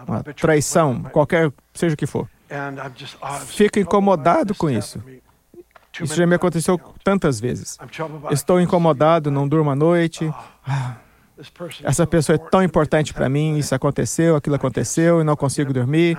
uma 0.07 0.23
traição, 0.23 1.01
qualquer 1.03 1.51
seja 1.73 1.95
o 1.95 1.97
que 1.97 2.05
for. 2.05 2.29
Fico 3.47 3.79
incomodado 3.79 4.53
com 4.53 4.69
isso. 4.69 5.01
Isso 5.99 6.13
já 6.15 6.27
me 6.27 6.35
aconteceu 6.35 6.79
tantas 7.03 7.39
vezes. 7.39 7.77
Estou 8.29 8.61
incomodado, 8.61 9.31
não 9.31 9.47
durmo 9.47 9.71
à 9.71 9.75
noite. 9.75 10.31
Ah, 10.65 10.97
essa 11.83 12.07
pessoa 12.07 12.35
é 12.35 12.49
tão 12.49 12.63
importante 12.63 13.13
para 13.13 13.29
mim, 13.29 13.57
isso 13.57 13.73
aconteceu, 13.75 14.35
aquilo 14.35 14.55
aconteceu, 14.55 15.21
e 15.21 15.23
não 15.23 15.35
consigo 15.35 15.71
dormir. 15.71 16.17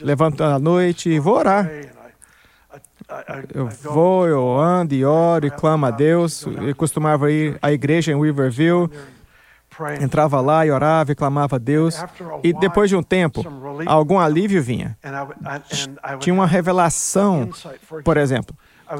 Levanto 0.00 0.42
à 0.42 0.58
noite 0.58 1.10
e 1.10 1.18
vou 1.18 1.36
orar. 1.36 1.70
Eu 3.52 3.68
vou, 3.68 4.26
eu 4.26 4.58
ando 4.58 4.94
e 4.94 5.04
oro 5.04 5.46
e 5.46 5.50
clamo 5.50 5.84
a 5.86 5.90
Deus. 5.90 6.46
Eu 6.46 6.74
costumava 6.74 7.30
ir 7.30 7.58
à 7.60 7.70
igreja 7.70 8.12
em 8.12 8.14
Weaverville, 8.14 8.90
entrava 10.00 10.40
lá 10.40 10.64
e 10.64 10.70
orava 10.70 11.12
e 11.12 11.14
clamava 11.14 11.56
a 11.56 11.58
Deus. 11.58 12.02
E 12.42 12.52
depois 12.54 12.88
de 12.88 12.96
um 12.96 13.02
tempo, 13.02 13.44
algum 13.84 14.18
alívio 14.18 14.62
vinha. 14.62 14.96
Tinha 16.20 16.32
uma 16.32 16.46
revelação, 16.46 17.50
por 18.02 18.16
exemplo 18.16 18.56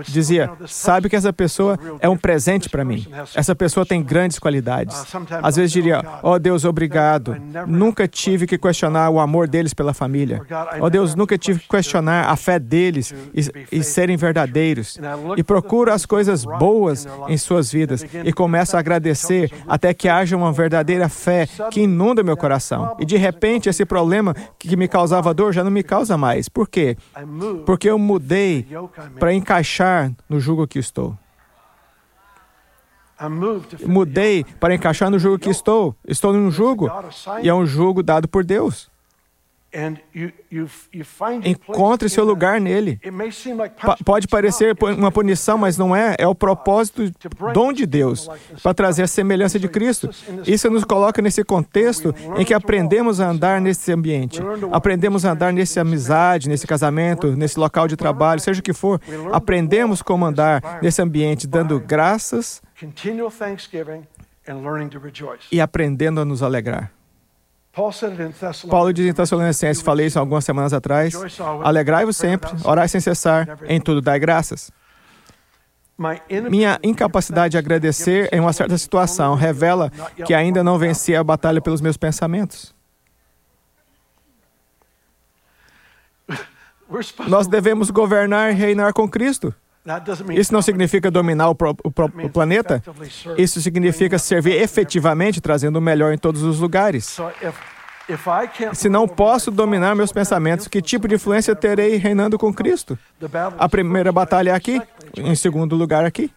dizia: 0.08 0.50
sabe 0.66 1.08
que 1.08 1.16
essa 1.16 1.32
pessoa 1.32 1.78
é 2.00 2.08
um 2.08 2.16
presente 2.16 2.68
para 2.68 2.84
mim. 2.84 3.06
Essa 3.34 3.54
pessoa 3.54 3.84
tem 3.84 4.02
grandes 4.02 4.38
qualidades. 4.38 5.04
Às 5.42 5.56
vezes 5.56 5.72
diria: 5.72 6.02
oh 6.22 6.38
Deus, 6.38 6.64
obrigado. 6.64 7.36
Nunca 7.66 8.08
tive 8.08 8.46
que 8.46 8.58
questionar 8.58 9.10
o 9.10 9.20
amor 9.20 9.48
deles 9.48 9.74
pela 9.74 9.92
família. 9.92 10.40
Oh 10.80 10.88
Deus, 10.88 11.14
nunca 11.14 11.36
tive 11.36 11.60
que 11.60 11.68
questionar 11.68 12.28
a 12.28 12.36
fé 12.36 12.58
deles 12.58 13.14
e, 13.34 13.78
e 13.78 13.84
serem 13.84 14.16
verdadeiros. 14.16 14.98
E 15.36 15.42
procuro 15.42 15.92
as 15.92 16.06
coisas 16.06 16.44
boas 16.44 17.06
em 17.28 17.36
suas 17.36 17.70
vidas 17.70 18.04
e 18.24 18.32
começo 18.32 18.76
a 18.76 18.80
agradecer 18.80 19.50
até 19.66 19.92
que 19.92 20.08
haja 20.08 20.36
uma 20.36 20.52
verdadeira 20.52 21.08
fé 21.08 21.46
que 21.70 21.82
inunda 21.82 22.22
meu 22.22 22.36
coração. 22.36 22.96
E 22.98 23.04
de 23.04 23.16
repente 23.16 23.68
esse 23.68 23.84
problema 23.84 24.34
que 24.58 24.76
me 24.76 24.88
causava 24.88 25.34
dor 25.34 25.52
já 25.52 25.62
não 25.62 25.70
me 25.70 25.82
causa 25.82 26.16
mais. 26.16 26.48
Por 26.48 26.68
quê? 26.68 26.96
Porque 27.66 27.88
eu 27.88 27.98
mudei 27.98 28.66
para 29.18 29.32
encaixar 29.32 29.73
encaixar 29.74 30.12
no 30.28 30.38
jugo 30.38 30.66
que 30.66 30.78
estou. 30.78 31.18
Mudei 33.86 34.44
para 34.60 34.74
encaixar 34.74 35.10
no 35.10 35.18
jugo 35.18 35.38
que 35.38 35.50
estou. 35.50 35.96
Estou 36.06 36.32
num 36.32 36.50
jugo 36.50 36.88
e 37.42 37.48
é 37.48 37.54
um 37.54 37.66
jugo 37.66 38.02
dado 38.02 38.28
por 38.28 38.44
Deus. 38.44 38.90
Encontre 41.48 42.08
seu 42.08 42.24
lugar 42.24 42.60
nele. 42.60 42.98
pode 44.04 44.28
parecer 44.28 44.76
uma 44.80 45.10
punição, 45.10 45.58
mas 45.58 45.76
não 45.76 45.94
é. 45.94 46.14
É 46.18 46.26
o 46.26 46.34
propósito, 46.34 47.10
dom 47.52 47.72
de 47.72 47.84
Deus, 47.86 48.28
para 48.62 48.72
trazer 48.72 49.02
a 49.02 49.06
semelhança 49.06 49.58
de 49.58 49.68
Cristo. 49.68 50.10
Isso 50.46 50.70
nos 50.70 50.84
coloca 50.84 51.20
nesse 51.20 51.42
contexto 51.44 52.14
em 52.36 52.44
que 52.44 52.54
aprendemos 52.54 53.20
a 53.20 53.28
andar 53.28 53.60
nesse 53.60 53.92
ambiente. 53.92 54.40
Aprendemos 54.72 55.24
a 55.24 55.32
andar 55.32 55.52
nesse 55.52 55.80
amizade, 55.80 56.48
nesse 56.48 56.66
casamento, 56.66 57.34
nesse 57.36 57.58
local 57.58 57.88
de 57.88 57.96
trabalho, 57.96 58.40
seja 58.40 58.60
o 58.60 58.62
que 58.62 58.72
for. 58.72 59.00
Aprendemos 59.32 60.02
como 60.02 60.24
andar 60.24 60.78
nesse 60.80 61.02
ambiente, 61.02 61.46
dando 61.46 61.80
graças 61.80 62.62
e 65.50 65.60
aprendendo 65.60 66.20
a 66.20 66.24
nos 66.24 66.42
alegrar. 66.42 66.92
Paulo 68.70 68.92
diz 68.92 69.06
em 69.06 69.12
Tessalonicenses, 69.12 69.82
falei 69.82 70.06
isso 70.06 70.18
algumas 70.18 70.44
semanas 70.44 70.72
atrás, 70.72 71.14
alegrai-vos 71.62 72.16
sempre, 72.16 72.50
orai 72.64 72.86
sem 72.88 73.00
cessar, 73.00 73.58
em 73.66 73.80
tudo 73.80 74.00
dai 74.00 74.18
graças. 74.18 74.70
Minha 76.50 76.78
incapacidade 76.82 77.52
de 77.52 77.58
agradecer 77.58 78.28
em 78.32 78.40
uma 78.40 78.52
certa 78.52 78.76
situação. 78.76 79.36
Revela 79.36 79.90
que 80.26 80.34
ainda 80.34 80.64
não 80.64 80.76
venci 80.76 81.14
a 81.14 81.22
batalha 81.22 81.60
pelos 81.60 81.80
meus 81.80 81.96
pensamentos. 81.96 82.74
Nós 87.28 87.46
devemos 87.46 87.90
governar 87.90 88.50
e 88.50 88.54
reinar 88.54 88.92
com 88.92 89.08
Cristo. 89.08 89.54
Isso 90.34 90.52
não 90.52 90.62
significa 90.62 91.10
dominar 91.10 91.48
o, 91.50 91.54
pro, 91.54 91.76
o, 91.84 91.90
pro, 91.90 92.06
o, 92.06 92.30
planeta. 92.30 92.82
Isso 93.36 93.60
significa 93.60 94.18
servir 94.18 94.52
efetivamente, 94.52 95.40
trazendo 95.40 95.76
o 95.76 95.82
melhor 95.82 96.12
em 96.14 96.18
todos 96.18 96.42
os 96.42 96.58
lugares. 96.58 97.18
Se 98.74 98.88
não 98.88 99.08
posso 99.08 99.50
dominar 99.50 99.94
meus 99.94 100.12
pensamentos, 100.12 100.68
que 100.68 100.82
tipo 100.82 101.08
de 101.08 101.14
influência 101.14 101.54
terei 101.54 101.96
reinando 101.96 102.38
com 102.38 102.52
Cristo? 102.52 102.98
A 103.58 103.68
primeira 103.68 104.12
batalha 104.12 104.50
é 104.50 104.54
aqui, 104.54 104.80
em 105.16 105.34
segundo 105.34 105.74
lugar 105.74 106.04
aqui. 106.04 106.30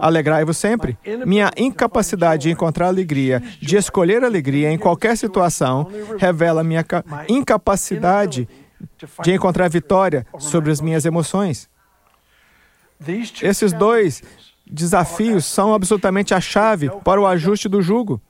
Alegrai-vos 0.00 0.56
sempre. 0.56 0.98
Minha 1.24 1.50
incapacidade 1.56 2.44
de 2.44 2.50
encontrar 2.50 2.86
alegria, 2.86 3.42
de 3.60 3.76
escolher 3.76 4.24
alegria 4.24 4.70
em 4.70 4.78
qualquer 4.78 5.16
situação, 5.16 5.88
revela 6.16 6.64
minha 6.64 6.84
incapacidade 7.28 8.48
de 9.22 9.32
encontrar 9.32 9.68
vitória 9.68 10.26
sobre 10.38 10.70
as 10.70 10.80
minhas 10.80 11.04
emoções. 11.04 11.68
Esses 13.42 13.72
dois 13.72 14.22
desafios 14.66 15.44
são 15.46 15.72
absolutamente 15.72 16.34
a 16.34 16.40
chave 16.40 16.90
para 17.04 17.20
o 17.20 17.26
ajuste 17.26 17.68
do 17.68 17.80
jugo. 17.80 18.20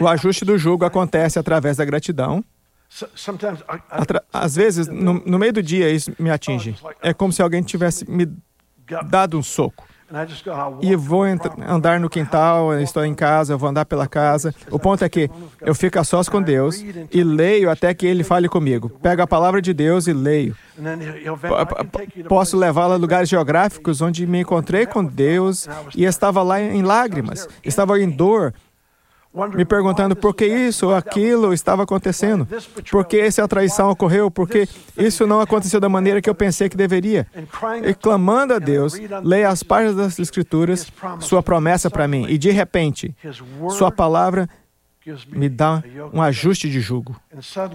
O 0.00 0.08
ajuste 0.08 0.44
do 0.44 0.58
jugo 0.58 0.84
acontece 0.84 1.38
através 1.38 1.76
da 1.76 1.84
gratidão. 1.84 2.44
Às 4.32 4.56
vezes, 4.56 4.88
no, 4.88 5.14
no 5.14 5.38
meio 5.38 5.52
do 5.52 5.62
dia, 5.62 5.90
isso 5.90 6.12
me 6.18 6.30
atinge. 6.30 6.76
É 7.00 7.14
como 7.14 7.32
se 7.32 7.40
alguém 7.40 7.62
tivesse 7.62 8.10
me 8.10 8.26
dado 9.08 9.38
um 9.38 9.42
soco 9.42 9.86
e 10.80 10.94
vou 10.94 11.24
andar 11.66 11.98
no 11.98 12.10
quintal, 12.10 12.78
estou 12.80 13.04
em 13.04 13.14
casa, 13.14 13.56
vou 13.56 13.68
andar 13.68 13.84
pela 13.84 14.06
casa. 14.06 14.54
O 14.70 14.78
ponto 14.78 15.04
é 15.04 15.08
que 15.08 15.30
eu 15.60 15.74
fico 15.74 15.98
a 15.98 16.04
sós 16.04 16.28
com 16.28 16.42
Deus 16.42 16.84
e 17.10 17.24
leio 17.24 17.70
até 17.70 17.94
que 17.94 18.06
Ele 18.06 18.22
fale 18.22 18.48
comigo. 18.48 18.88
Pego 18.88 19.22
a 19.22 19.26
palavra 19.26 19.62
de 19.62 19.72
Deus 19.72 20.06
e 20.06 20.12
leio. 20.12 20.56
Posso 22.28 22.56
levá-la 22.56 22.94
a 22.94 22.98
lugares 22.98 23.28
geográficos 23.28 24.00
onde 24.00 24.26
me 24.26 24.40
encontrei 24.40 24.86
com 24.86 25.04
Deus 25.04 25.68
e 25.96 26.04
estava 26.04 26.42
lá 26.42 26.60
em 26.60 26.82
lágrimas, 26.82 27.48
estava 27.64 27.98
em 28.00 28.08
dor, 28.08 28.52
me 29.54 29.64
perguntando 29.64 30.14
por 30.14 30.34
que 30.34 30.46
isso 30.46 30.88
ou 30.88 30.94
aquilo 30.94 31.54
estava 31.54 31.82
acontecendo, 31.82 32.46
por 32.90 33.04
que 33.06 33.18
essa 33.18 33.48
traição 33.48 33.90
ocorreu, 33.90 34.30
por 34.30 34.48
que 34.48 34.68
isso 34.96 35.26
não 35.26 35.40
aconteceu 35.40 35.80
da 35.80 35.88
maneira 35.88 36.20
que 36.20 36.28
eu 36.28 36.34
pensei 36.34 36.68
que 36.68 36.76
deveria. 36.76 37.26
E 37.82 37.94
clamando 37.94 38.54
a 38.54 38.58
Deus, 38.58 38.94
leia 39.22 39.48
as 39.48 39.62
páginas 39.62 39.96
das 39.96 40.18
Escrituras, 40.18 40.92
Sua 41.20 41.42
promessa 41.42 41.90
para 41.90 42.06
mim, 42.06 42.26
e 42.28 42.36
de 42.36 42.50
repente, 42.50 43.14
Sua 43.70 43.90
palavra 43.90 44.48
me 45.30 45.48
dá 45.48 45.82
um 46.12 46.22
ajuste 46.22 46.68
de 46.68 46.80
jugo. 46.80 47.16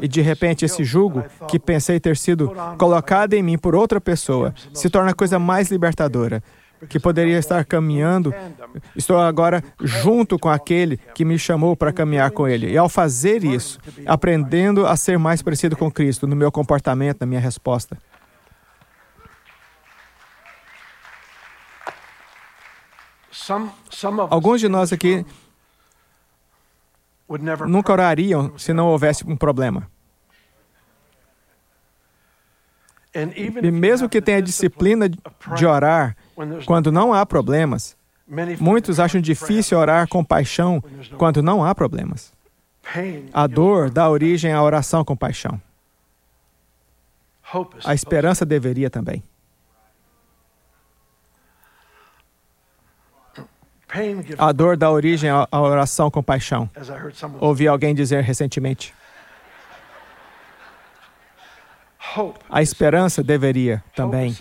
E 0.02 0.08
de 0.08 0.22
repente, 0.22 0.64
esse 0.64 0.84
jugo, 0.84 1.26
que 1.48 1.60
pensei 1.60 2.00
ter 2.00 2.16
sido 2.16 2.54
colocado 2.78 3.34
em 3.34 3.44
mim 3.44 3.58
por 3.58 3.76
outra 3.76 4.00
pessoa, 4.00 4.54
se 4.74 4.90
torna 4.90 5.12
a 5.12 5.16
coisa 5.16 5.40
mais 5.40 5.70
libertadora 5.70 6.42
que 6.90 7.00
poderia 7.00 7.38
estar 7.38 7.64
caminhando, 7.66 8.34
estou 8.96 9.18
agora 9.18 9.64
junto 9.82 10.38
com 10.38 10.50
aquele 10.50 10.98
que 10.98 11.26
me 11.26 11.40
chamou 11.40 11.76
para 11.76 11.92
caminhar 11.92 12.32
com 12.32 12.48
ele. 12.48 12.72
E 12.72 12.78
ao 12.78 12.90
fazer 12.90 13.44
isso, 13.44 13.80
aprendendo 14.06 14.86
a 14.86 14.96
ser 14.96 15.18
mais 15.18 15.42
parecido 15.42 15.76
com 15.76 15.92
Cristo 15.92 16.28
no 16.28 16.36
meu 16.36 16.52
comportamento, 16.52 17.22
na 17.22 17.26
minha 17.26 17.42
resposta. 17.42 17.98
Alguns 24.30 24.60
de 24.60 24.68
nós 24.68 24.92
aqui 24.92 25.26
nunca 27.68 27.92
orariam 27.94 28.58
se 28.58 28.74
não 28.74 28.88
houvesse 28.88 29.24
um 29.26 29.38
problema. 29.38 29.90
E 33.36 33.72
mesmo 33.72 34.10
que 34.10 34.22
tenha 34.22 34.42
disciplina 34.42 35.08
de 35.10 35.66
orar 35.66 36.16
quando 36.66 36.92
não 36.92 37.14
há 37.14 37.26
problemas, 37.26 37.98
muitos 38.60 39.00
acham 39.00 39.20
difícil 39.22 39.78
orar 39.78 40.08
com 40.08 40.24
paixão 40.24 40.84
quando 41.18 41.42
não 41.42 41.64
há 41.64 41.74
problemas. 41.74 42.32
A 43.34 43.48
dor 43.48 43.90
dá 43.90 44.10
origem 44.10 44.54
à 44.54 44.62
oração 44.62 45.04
com 45.04 45.16
paixão. 45.16 45.62
A 47.86 47.94
esperança 47.94 48.46
deveria 48.46 48.90
também. 48.90 49.24
A 54.38 54.52
dor 54.52 54.76
dá 54.76 54.92
origem 54.92 55.30
à 55.30 55.48
oração 55.52 56.12
com 56.12 56.22
paixão. 56.22 56.70
Ouvi 57.40 57.68
alguém 57.68 57.96
dizer 57.96 58.22
recentemente. 58.22 58.94
A 62.50 62.62
esperança 62.62 63.24
deveria 63.24 63.84
também. 63.96 64.36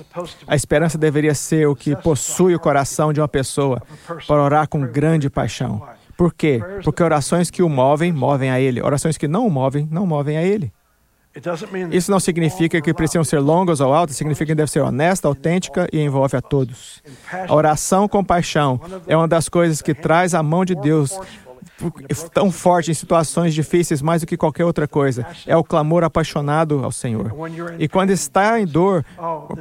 A 0.46 0.56
esperança 0.56 0.96
deveria 0.96 1.34
ser 1.34 1.66
o 1.66 1.76
que 1.76 1.94
possui 1.96 2.54
o 2.54 2.60
coração 2.60 3.12
de 3.12 3.20
uma 3.20 3.28
pessoa 3.28 3.82
para 4.26 4.42
orar 4.42 4.68
com 4.68 4.80
grande 4.86 5.28
paixão. 5.28 5.86
Por 6.16 6.32
quê? 6.32 6.62
Porque 6.82 7.02
orações 7.02 7.50
que 7.50 7.62
o 7.62 7.68
movem, 7.68 8.12
movem 8.12 8.50
a 8.50 8.58
Ele. 8.58 8.82
Orações 8.82 9.18
que 9.18 9.28
não 9.28 9.46
o 9.46 9.50
movem, 9.50 9.86
não 9.90 10.06
movem 10.06 10.38
a 10.38 10.42
Ele. 10.42 10.72
Isso 11.90 12.10
não 12.10 12.18
significa 12.18 12.80
que 12.80 12.94
precisam 12.94 13.22
ser 13.22 13.40
longas 13.40 13.80
ou 13.80 13.92
altas, 13.92 14.16
significa 14.16 14.46
que 14.46 14.54
deve 14.54 14.70
ser 14.70 14.80
honesta, 14.80 15.28
autêntica 15.28 15.86
e 15.92 16.00
envolve 16.00 16.34
a 16.34 16.40
todos. 16.40 17.02
A 17.46 17.54
oração 17.54 18.08
com 18.08 18.24
paixão 18.24 18.80
é 19.06 19.14
uma 19.14 19.28
das 19.28 19.46
coisas 19.46 19.82
que 19.82 19.92
traz 19.92 20.34
a 20.34 20.42
mão 20.42 20.64
de 20.64 20.74
Deus 20.74 21.18
tão 22.32 22.50
forte 22.50 22.90
em 22.90 22.94
situações 22.94 23.54
difíceis 23.54 24.00
mais 24.00 24.22
do 24.22 24.26
que 24.26 24.36
qualquer 24.36 24.64
outra 24.64 24.88
coisa. 24.88 25.26
É 25.46 25.56
o 25.56 25.64
clamor 25.64 26.04
apaixonado 26.04 26.84
ao 26.84 26.92
Senhor. 26.92 27.32
E 27.78 27.88
quando 27.88 28.10
está 28.10 28.58
em 28.60 28.66
dor, 28.66 29.04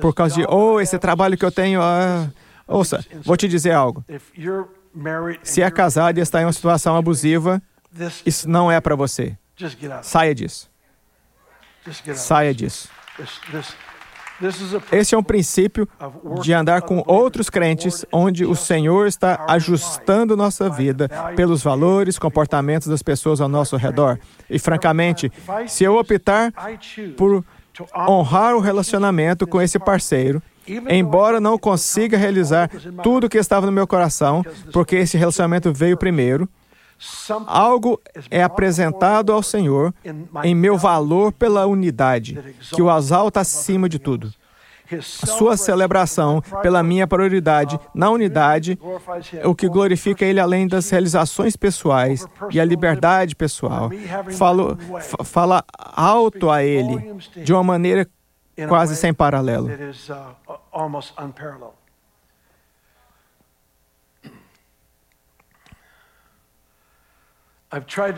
por 0.01 0.13
causa 0.13 0.35
de, 0.35 0.45
oh, 0.47 0.79
esse 0.79 0.97
trabalho 0.97 1.37
que 1.37 1.45
eu 1.45 1.51
tenho. 1.51 1.81
Ah, 1.81 2.29
ouça, 2.67 3.05
vou 3.23 3.35
te 3.35 3.47
dizer 3.47 3.71
algo. 3.71 4.03
Se 5.43 5.61
é 5.61 5.69
casado 5.69 6.17
e 6.17 6.21
está 6.21 6.41
em 6.41 6.45
uma 6.45 6.53
situação 6.53 6.95
abusiva, 6.95 7.61
isso 8.25 8.49
não 8.49 8.71
é 8.71 8.79
para 8.79 8.95
você. 8.95 9.37
Saia 10.01 10.33
disso. 10.33 10.69
Saia 12.15 12.53
disso. 12.53 12.89
Esse 14.91 15.15
é 15.15 15.17
um 15.17 15.23
princípio 15.23 15.87
de 16.41 16.53
andar 16.53 16.81
com 16.81 17.03
outros 17.07 17.49
crentes, 17.49 18.05
onde 18.11 18.45
o 18.45 18.55
Senhor 18.55 19.07
está 19.07 19.45
ajustando 19.47 20.35
nossa 20.35 20.69
vida 20.69 21.09
pelos 21.35 21.63
valores, 21.63 22.19
comportamentos 22.19 22.87
das 22.87 23.01
pessoas 23.01 23.39
ao 23.39 23.47
nosso 23.47 23.77
redor. 23.77 24.19
E, 24.49 24.59
francamente, 24.59 25.31
se 25.67 25.83
eu 25.83 25.95
optar 25.97 26.51
por 27.17 27.43
honrar 28.07 28.55
o 28.55 28.59
relacionamento 28.59 29.47
com 29.47 29.61
esse 29.61 29.79
parceiro, 29.79 30.41
embora 30.67 31.39
não 31.39 31.57
consiga 31.57 32.17
realizar 32.17 32.69
tudo 33.03 33.25
o 33.27 33.29
que 33.29 33.37
estava 33.37 33.65
no 33.65 33.71
meu 33.71 33.87
coração, 33.87 34.43
porque 34.71 34.95
esse 34.97 35.17
relacionamento 35.17 35.71
veio 35.71 35.97
primeiro, 35.97 36.49
Algo 37.47 38.01
é 38.31 38.41
apresentado 38.43 39.31
ao 39.31 39.43
Senhor 39.43 39.93
em 40.43 40.55
meu 40.55 40.77
valor 40.77 41.31
pela 41.31 41.65
unidade, 41.65 42.39
que 42.73 42.81
o 42.81 42.95
exalta 42.95 43.41
acima 43.41 43.89
de 43.89 43.99
tudo. 43.99 44.31
A 44.91 45.01
sua 45.01 45.57
celebração 45.57 46.41
pela 46.61 46.83
minha 46.83 47.07
prioridade 47.07 47.79
na 47.93 48.09
unidade, 48.11 48.77
o 49.43 49.55
que 49.55 49.67
glorifica 49.67 50.23
Ele 50.23 50.39
além 50.39 50.67
das 50.67 50.89
realizações 50.89 51.55
pessoais 51.55 52.25
e 52.51 52.59
a 52.59 52.65
liberdade 52.65 53.35
pessoal. 53.35 53.89
Falo, 54.37 54.77
fala 55.23 55.63
alto 55.73 56.51
a 56.51 56.63
Ele 56.63 57.15
de 57.43 57.51
uma 57.51 57.63
maneira 57.63 58.07
quase 58.69 58.95
sem 58.95 59.13
paralelo. 59.13 59.69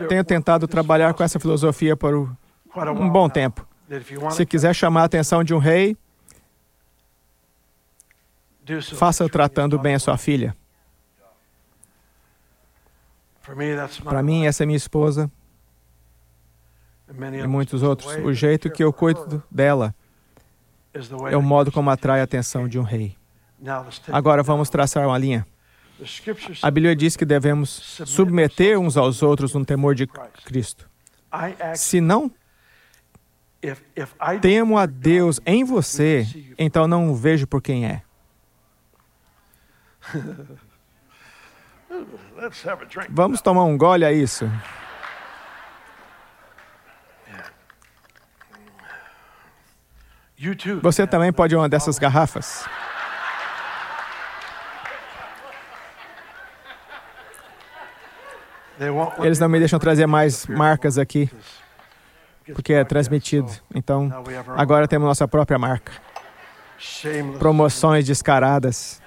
Tenho 0.08 0.24
tentado 0.24 0.68
trabalhar 0.68 1.14
com 1.14 1.22
essa 1.22 1.38
filosofia 1.40 1.96
por 1.96 2.14
um 2.14 3.10
bom 3.10 3.28
tempo. 3.28 3.66
Se 4.30 4.44
quiser 4.44 4.74
chamar 4.74 5.02
a 5.02 5.04
atenção 5.04 5.42
de 5.42 5.54
um 5.54 5.58
rei, 5.58 5.96
faça 8.94 9.28
tratando 9.28 9.78
bem 9.78 9.94
a 9.94 9.98
sua 9.98 10.16
filha. 10.18 10.54
Para 14.04 14.22
mim, 14.22 14.44
essa 14.46 14.62
é 14.62 14.66
minha 14.66 14.76
esposa 14.76 15.30
e 17.10 17.46
muitos 17.46 17.82
outros. 17.82 18.14
O 18.16 18.32
jeito 18.34 18.70
que 18.70 18.84
eu 18.84 18.92
cuido 18.92 19.42
dela 19.50 19.94
é 21.30 21.36
o 21.36 21.42
modo 21.42 21.72
como 21.72 21.88
atrai 21.90 22.20
a 22.20 22.24
atenção 22.24 22.68
de 22.68 22.78
um 22.78 22.82
rei. 22.82 23.16
Agora 24.12 24.42
vamos 24.42 24.68
traçar 24.68 25.06
uma 25.06 25.16
linha. 25.16 25.46
A 26.62 26.70
Bíblia 26.70 26.94
diz 26.94 27.16
que 27.16 27.24
devemos 27.24 27.68
submeter 28.06 28.78
uns 28.78 28.96
aos 28.96 29.22
outros 29.22 29.54
no 29.54 29.64
temor 29.64 29.94
de 29.94 30.06
Cristo. 30.06 30.88
Se 31.74 32.00
não 32.00 32.30
temo 34.40 34.78
a 34.78 34.86
Deus 34.86 35.40
em 35.44 35.64
você, 35.64 36.26
então 36.56 36.86
não 36.86 37.10
o 37.10 37.14
vejo 37.14 37.46
por 37.46 37.60
quem 37.60 37.86
é. 37.86 38.02
Vamos 43.10 43.40
tomar 43.40 43.64
um 43.64 43.76
gole 43.76 44.04
a 44.04 44.12
isso. 44.12 44.48
Você 50.82 51.06
também 51.06 51.32
pode 51.32 51.56
uma 51.56 51.68
dessas 51.68 51.98
garrafas. 51.98 52.64
Eles 59.18 59.38
não 59.38 59.48
me 59.48 59.58
deixam 59.58 59.78
trazer 59.78 60.06
mais 60.06 60.46
marcas 60.46 60.98
aqui, 60.98 61.28
porque 62.54 62.72
é 62.72 62.84
transmitido. 62.84 63.50
Então, 63.74 64.08
agora 64.56 64.86
temos 64.86 65.08
nossa 65.08 65.26
própria 65.26 65.58
marca. 65.58 65.92
Promoções 67.38 68.06
descaradas. 68.06 69.02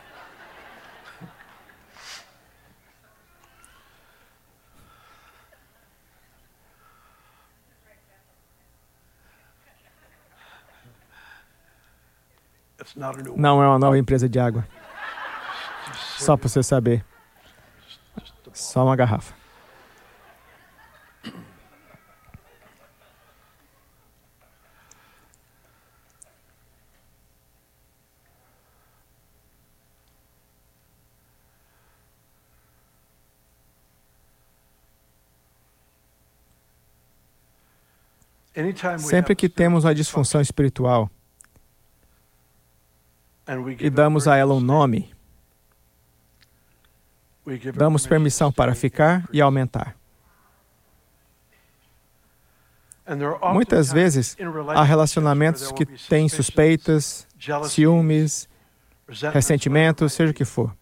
Não 13.37 13.63
é 13.63 13.67
uma 13.67 13.79
nova 13.79 13.97
empresa 13.97 14.27
de 14.27 14.37
água. 14.37 14.67
Só 16.17 16.35
para 16.35 16.49
você 16.49 16.61
saber. 16.61 17.05
Só 18.51 18.83
uma 18.83 18.97
garrafa. 18.97 19.40
Sempre 38.99 39.35
que 39.35 39.47
temos 39.47 39.85
uma 39.85 39.95
disfunção 39.95 40.41
espiritual 40.41 41.09
e 43.79 43.89
damos 43.89 44.27
a 44.27 44.35
ela 44.35 44.53
um 44.53 44.59
nome, 44.59 45.13
damos 47.73 48.05
permissão 48.05 48.51
para 48.51 48.75
ficar 48.75 49.27
e 49.31 49.41
aumentar. 49.41 49.95
Muitas 53.53 53.91
vezes 53.91 54.37
há 54.69 54.83
relacionamentos 54.83 55.71
que 55.71 55.85
têm 55.85 56.29
suspeitas, 56.29 57.27
ciúmes, 57.67 58.47
ressentimentos, 59.33 60.13
seja 60.13 60.31
o 60.31 60.33
que 60.33 60.45
for. 60.45 60.75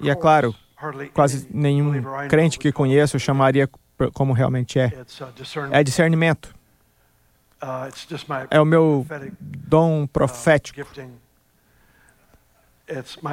E 0.00 0.10
é 0.10 0.14
claro, 0.14 0.54
quase 1.12 1.46
nenhum 1.52 2.02
crente 2.28 2.58
que 2.58 2.72
conheço 2.72 3.18
chamaria 3.18 3.68
como 4.12 4.32
realmente 4.32 4.78
é. 4.78 4.92
É 5.70 5.82
discernimento. 5.82 6.54
É 8.50 8.60
o 8.60 8.64
meu 8.64 9.06
dom 9.40 10.06
profético. 10.06 10.80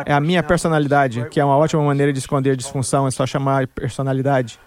É 0.06 0.14
a 0.14 0.20
minha 0.20 0.42
personalidade, 0.42 1.28
que 1.30 1.40
é 1.40 1.44
uma 1.46 1.58
ótima 1.58 1.84
maneira 1.84 2.14
de 2.14 2.20
esconder 2.20 2.56
disfunção, 2.56 3.06
é 3.06 3.12
só 3.12 3.26
chamar 3.26 3.68
personalidade. 3.68 4.58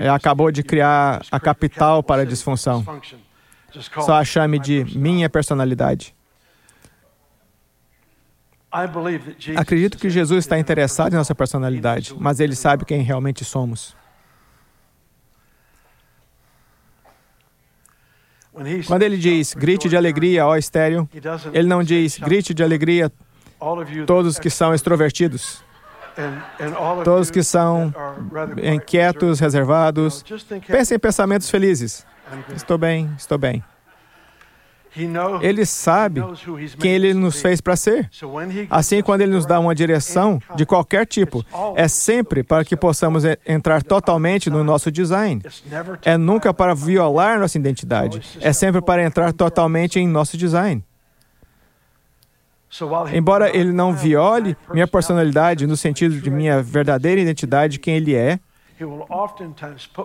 É, 0.00 0.08
acabou 0.08 0.50
de 0.50 0.62
criar 0.62 1.22
a 1.30 1.40
capital 1.40 2.02
para 2.02 2.22
a 2.22 2.24
disfunção. 2.24 2.84
Só 4.04 4.14
a 4.14 4.24
chame 4.24 4.58
de 4.58 4.84
minha 4.96 5.28
personalidade. 5.28 6.14
Acredito 9.56 9.98
que 9.98 10.10
Jesus 10.10 10.44
está 10.44 10.58
interessado 10.58 11.12
em 11.14 11.16
nossa 11.16 11.34
personalidade, 11.34 12.14
mas 12.18 12.38
ele 12.38 12.54
sabe 12.54 12.84
quem 12.84 13.00
realmente 13.02 13.44
somos. 13.44 13.96
Quando 18.86 19.02
ele 19.02 19.16
diz 19.16 19.54
grite 19.54 19.88
de 19.88 19.96
alegria, 19.96 20.46
ó 20.46 20.56
estéreo, 20.56 21.08
ele 21.52 21.68
não 21.68 21.82
diz 21.82 22.18
grite 22.18 22.52
de 22.52 22.62
alegria 22.62 23.10
todos 24.06 24.38
que 24.38 24.50
são 24.50 24.74
extrovertidos, 24.74 25.62
todos 27.04 27.30
que 27.30 27.42
são 27.42 27.92
inquietos, 28.62 29.40
reservados. 29.40 30.24
Pensem 30.66 30.96
em 30.96 30.98
pensamentos 30.98 31.50
felizes. 31.50 32.06
Estou 32.54 32.76
bem, 32.78 33.10
estou 33.16 33.38
bem. 33.38 33.62
Ele 35.42 35.64
sabe 35.66 36.22
quem 36.78 36.92
ele 36.92 37.14
nos 37.14 37.40
fez 37.40 37.60
para 37.60 37.76
ser. 37.76 38.08
Assim, 38.70 39.02
quando 39.02 39.20
ele 39.20 39.32
nos 39.32 39.46
dá 39.46 39.60
uma 39.60 39.74
direção 39.74 40.40
de 40.54 40.64
qualquer 40.66 41.06
tipo, 41.06 41.44
é 41.76 41.86
sempre 41.88 42.42
para 42.42 42.64
que 42.64 42.76
possamos 42.76 43.24
entrar 43.46 43.82
totalmente 43.82 44.50
no 44.50 44.64
nosso 44.64 44.90
design. 44.90 45.42
É 46.04 46.16
nunca 46.16 46.52
para 46.52 46.74
violar 46.74 47.38
nossa 47.38 47.58
identidade. 47.58 48.20
É 48.40 48.52
sempre 48.52 48.80
para 48.80 49.02
entrar 49.04 49.32
totalmente 49.32 49.98
em 49.98 50.06
nosso 50.08 50.36
design. 50.36 50.82
Embora 53.14 53.54
ele 53.56 53.72
não 53.72 53.94
viole 53.94 54.56
minha 54.72 54.86
personalidade 54.86 55.66
no 55.66 55.76
sentido 55.76 56.20
de 56.20 56.30
minha 56.30 56.62
verdadeira 56.62 57.20
identidade, 57.20 57.78
quem 57.78 57.96
ele 57.96 58.14
é, 58.14 58.38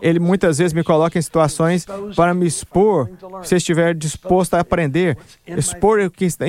ele 0.01 0.19
muitas 0.19 0.57
vezes 0.57 0.73
me 0.73 0.83
coloca 0.83 1.17
em 1.17 1.21
situações 1.21 1.85
para 2.15 2.33
me 2.33 2.45
expor, 2.45 3.09
se 3.43 3.55
estiver 3.55 3.93
disposto 3.93 4.55
a 4.55 4.59
aprender, 4.59 5.17
expor 5.45 5.99
o 5.99 6.11
que 6.11 6.25
está, 6.25 6.45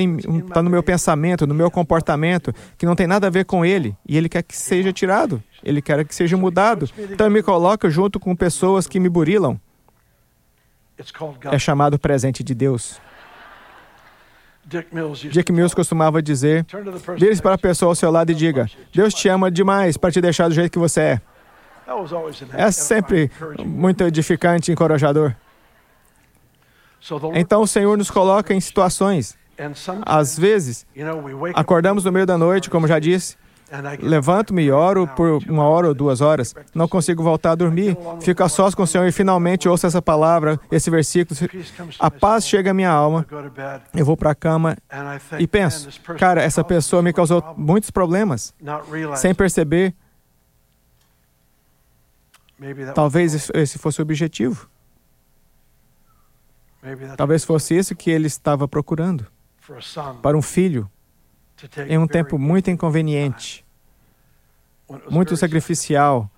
no 0.63 0.69
meu 0.69 0.83
pensamento, 0.83 1.45
no 1.45 1.53
meu 1.53 1.69
comportamento, 1.69 2.53
que 2.77 2.85
não 2.85 2.95
tem 2.95 3.07
nada 3.07 3.27
a 3.27 3.29
ver 3.29 3.45
com 3.45 3.65
ele, 3.65 3.95
e 4.07 4.17
ele 4.17 4.29
quer 4.29 4.43
que 4.43 4.55
seja 4.55 4.91
tirado, 4.91 5.41
ele 5.63 5.81
quer 5.81 6.03
que 6.05 6.15
seja 6.15 6.35
mudado. 6.37 6.89
Então 6.97 7.27
ele 7.27 7.35
me 7.35 7.43
coloca 7.43 7.89
junto 7.89 8.19
com 8.19 8.35
pessoas 8.35 8.87
que 8.87 8.99
me 8.99 9.09
burilam. 9.09 9.59
É 11.51 11.59
chamado 11.59 11.99
presente 11.99 12.43
de 12.43 12.55
Deus. 12.55 12.99
Dick 14.65 15.51
Mills 15.51 15.75
costumava 15.75 16.21
dizer: 16.21 16.65
vire 17.17 17.39
para 17.41 17.53
a 17.53 17.57
pessoa 17.57 17.91
ao 17.91 17.95
seu 17.95 18.09
lado 18.09 18.31
e 18.31 18.35
diga: 18.35 18.67
Deus 18.93 19.13
te 19.13 19.27
ama 19.27 19.51
demais 19.51 19.95
para 19.95 20.11
te 20.11 20.19
deixar 20.19 20.47
do 20.47 20.55
jeito 20.55 20.71
que 20.71 20.79
você 20.79 21.01
é. 21.01 21.21
É 22.53 22.71
sempre 22.71 23.31
muito 23.65 24.03
edificante 24.03 24.71
e 24.71 24.73
encorajador. 24.73 25.35
Então 27.35 27.61
o 27.61 27.67
Senhor 27.67 27.97
nos 27.97 28.09
coloca 28.09 28.53
em 28.53 28.59
situações. 28.59 29.37
Às 30.05 30.37
vezes, 30.37 30.85
acordamos 31.53 32.03
no 32.03 32.11
meio 32.11 32.25
da 32.25 32.37
noite, 32.37 32.69
como 32.69 32.87
já 32.87 32.99
disse, 32.99 33.37
levanto-me 34.01 34.63
e 34.63 34.71
oro 34.71 35.07
por 35.07 35.39
uma 35.47 35.63
hora 35.63 35.87
ou 35.87 35.93
duas 35.93 36.19
horas. 36.21 36.53
Não 36.73 36.87
consigo 36.87 37.23
voltar 37.23 37.51
a 37.51 37.55
dormir. 37.55 37.95
Fico 38.21 38.43
a 38.43 38.49
sós 38.49 38.75
com 38.75 38.83
o 38.83 38.87
Senhor 38.87 39.05
e 39.07 39.11
finalmente 39.11 39.69
ouço 39.69 39.85
essa 39.87 40.01
palavra, 40.01 40.59
esse 40.71 40.89
versículo. 40.89 41.39
A 41.99 42.11
paz 42.11 42.47
chega 42.47 42.71
à 42.71 42.73
minha 42.73 42.89
alma. 42.91 43.25
Eu 43.93 44.05
vou 44.05 44.17
para 44.17 44.31
a 44.31 44.35
cama 44.35 44.75
e 45.39 45.47
penso: 45.47 45.89
cara, 46.17 46.41
essa 46.41 46.63
pessoa 46.63 47.01
me 47.01 47.13
causou 47.13 47.43
muitos 47.55 47.91
problemas, 47.91 48.53
sem 49.15 49.33
perceber 49.33 49.93
Talvez 52.93 53.49
esse 53.53 53.77
fosse 53.77 53.99
o 53.99 54.03
objetivo. 54.03 54.69
Talvez 57.17 57.43
fosse 57.43 57.75
isso 57.75 57.95
que 57.95 58.11
ele 58.11 58.27
estava 58.27 58.67
procurando. 58.67 59.25
para 60.21 60.37
um 60.37 60.41
filho. 60.41 60.89
em 61.87 61.97
um 61.97 62.05
tempo 62.05 62.37
muito 62.37 62.69
inconveniente, 62.69 63.65
muito 65.09 65.35
sacrificial, 65.37 66.29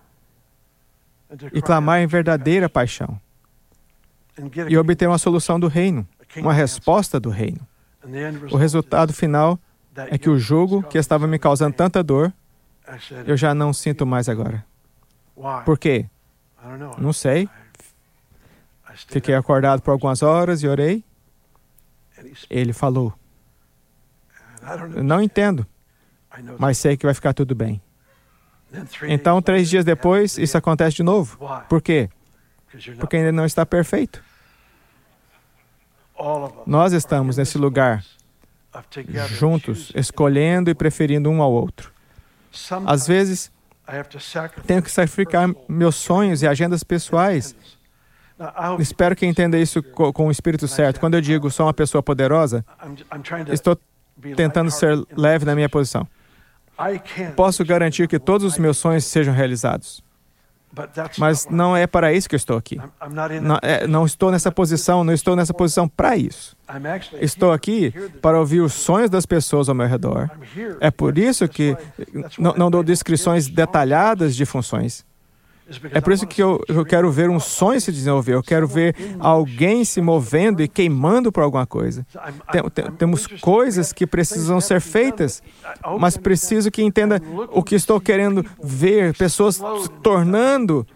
e 1.51 1.61
clamar 1.61 1.99
em 2.01 2.07
verdadeira 2.07 2.69
paixão. 2.69 3.19
E 4.69 4.77
obter 4.77 5.07
uma 5.07 5.17
solução 5.17 5.59
do 5.59 5.67
reino, 5.67 6.07
uma 6.37 6.53
resposta 6.53 7.19
do 7.19 7.29
reino. 7.29 7.59
O 8.51 8.57
resultado 8.57 9.11
final 9.11 9.59
é 9.95 10.17
que 10.17 10.29
o 10.29 10.37
jugo 10.37 10.83
que 10.83 10.97
estava 10.97 11.27
me 11.27 11.39
causando 11.39 11.75
tanta 11.75 12.03
dor, 12.03 12.31
eu 13.25 13.35
já 13.35 13.53
não 13.53 13.73
sinto 13.73 14.05
mais 14.05 14.29
agora. 14.29 14.63
Por 15.63 15.77
quê? 15.77 16.05
Não 16.97 17.13
sei. 17.13 17.49
Fiquei 19.07 19.35
acordado 19.35 19.81
por 19.81 19.91
algumas 19.91 20.23
horas 20.23 20.63
e 20.63 20.67
orei. 20.67 21.03
Ele 22.49 22.73
falou: 22.73 23.13
Não 25.03 25.21
entendo, 25.21 25.65
mas 26.57 26.77
sei 26.77 26.97
que 26.97 27.05
vai 27.05 27.13
ficar 27.13 27.33
tudo 27.33 27.53
bem. 27.53 27.81
Então, 29.07 29.41
três 29.41 29.69
dias 29.69 29.85
depois, 29.85 30.37
isso 30.37 30.57
acontece 30.57 30.97
de 30.97 31.03
novo. 31.03 31.37
Por 31.69 31.81
quê? 31.81 32.09
Porque 32.99 33.17
ainda 33.17 33.31
não 33.31 33.45
está 33.45 33.65
perfeito. 33.65 34.21
Nós 36.65 36.93
estamos 36.93 37.37
nesse 37.37 37.57
lugar, 37.57 38.03
juntos, 39.27 39.91
escolhendo 39.95 40.69
e 40.69 40.75
preferindo 40.75 41.29
um 41.29 41.41
ao 41.41 41.51
outro. 41.51 41.93
Às 42.85 43.07
vezes, 43.07 43.51
tenho 44.65 44.81
que 44.81 44.91
sacrificar 44.91 45.49
meus 45.67 45.95
sonhos 45.95 46.41
e 46.41 46.47
agendas 46.47 46.83
pessoais. 46.83 47.55
Espero 48.79 49.15
que 49.15 49.25
entenda 49.25 49.57
isso 49.57 49.81
com 49.81 50.27
o 50.27 50.31
espírito 50.31 50.67
certo. 50.67 50.99
Quando 50.99 51.15
eu 51.15 51.21
digo 51.21 51.49
sou 51.49 51.65
uma 51.65 51.73
pessoa 51.73 52.03
poderosa, 52.03 52.65
estou 53.51 53.77
tentando 54.35 54.69
ser 54.69 54.97
leve 55.15 55.45
na 55.45 55.55
minha 55.55 55.69
posição. 55.69 56.07
Posso 57.35 57.65
garantir 57.65 58.07
que 58.07 58.19
todos 58.19 58.45
os 58.45 58.57
meus 58.59 58.77
sonhos 58.77 59.05
sejam 59.05 59.33
realizados. 59.33 60.03
Mas 61.17 61.47
não 61.49 61.75
é 61.75 61.87
para 61.87 62.13
isso 62.13 62.27
que 62.27 62.35
eu 62.35 62.37
estou 62.37 62.57
aqui. 62.57 62.79
Não, 63.41 63.59
é, 63.61 63.87
não 63.87 64.05
estou 64.05 64.31
nessa 64.31 64.51
posição, 64.51 65.03
não 65.03 65.13
estou 65.13 65.35
nessa 65.35 65.53
posição 65.53 65.87
para 65.87 66.15
isso. 66.15 66.55
Estou 67.21 67.51
aqui 67.51 67.93
para 68.21 68.39
ouvir 68.39 68.61
os 68.61 68.73
sonhos 68.73 69.09
das 69.09 69.25
pessoas 69.25 69.69
ao 69.69 69.75
meu 69.75 69.87
redor. 69.87 70.29
É 70.79 70.91
por 70.91 71.17
isso 71.17 71.47
que 71.47 71.75
não, 72.37 72.53
não 72.53 72.71
dou 72.71 72.83
descrições 72.83 73.47
detalhadas 73.47 74.35
de 74.35 74.45
funções. 74.45 75.05
É 75.91 75.99
por 75.99 76.13
isso 76.13 76.25
que 76.25 76.41
eu, 76.41 76.63
eu, 76.69 76.85
quero 76.85 77.11
ver 77.11 77.29
um 77.29 77.39
sonho 77.39 77.79
se 77.81 77.91
desenvolver, 77.91 78.35
eu 78.35 78.43
quero 78.43 78.65
ver 78.65 78.95
alguém 79.19 79.83
se 79.83 79.99
movendo 79.99 80.61
e 80.61 80.67
queimando 80.67 81.29
por 81.29 81.43
alguma 81.43 81.65
coisa. 81.65 82.07
Tem, 82.51 82.63
tem, 82.69 82.91
temos 82.93 83.27
coisas 83.27 83.91
que 83.91 84.07
precisam 84.07 84.61
ser 84.61 84.79
feitas, 84.79 85.43
mas 85.99 86.15
preciso 86.15 86.71
que 86.71 86.81
entenda 86.81 87.21
o 87.51 87.61
que 87.61 87.75
estou 87.75 87.99
querendo 87.99 88.45
ver: 88.63 89.13
pessoas 89.17 89.55
se 89.55 89.89
tornando 90.01 90.87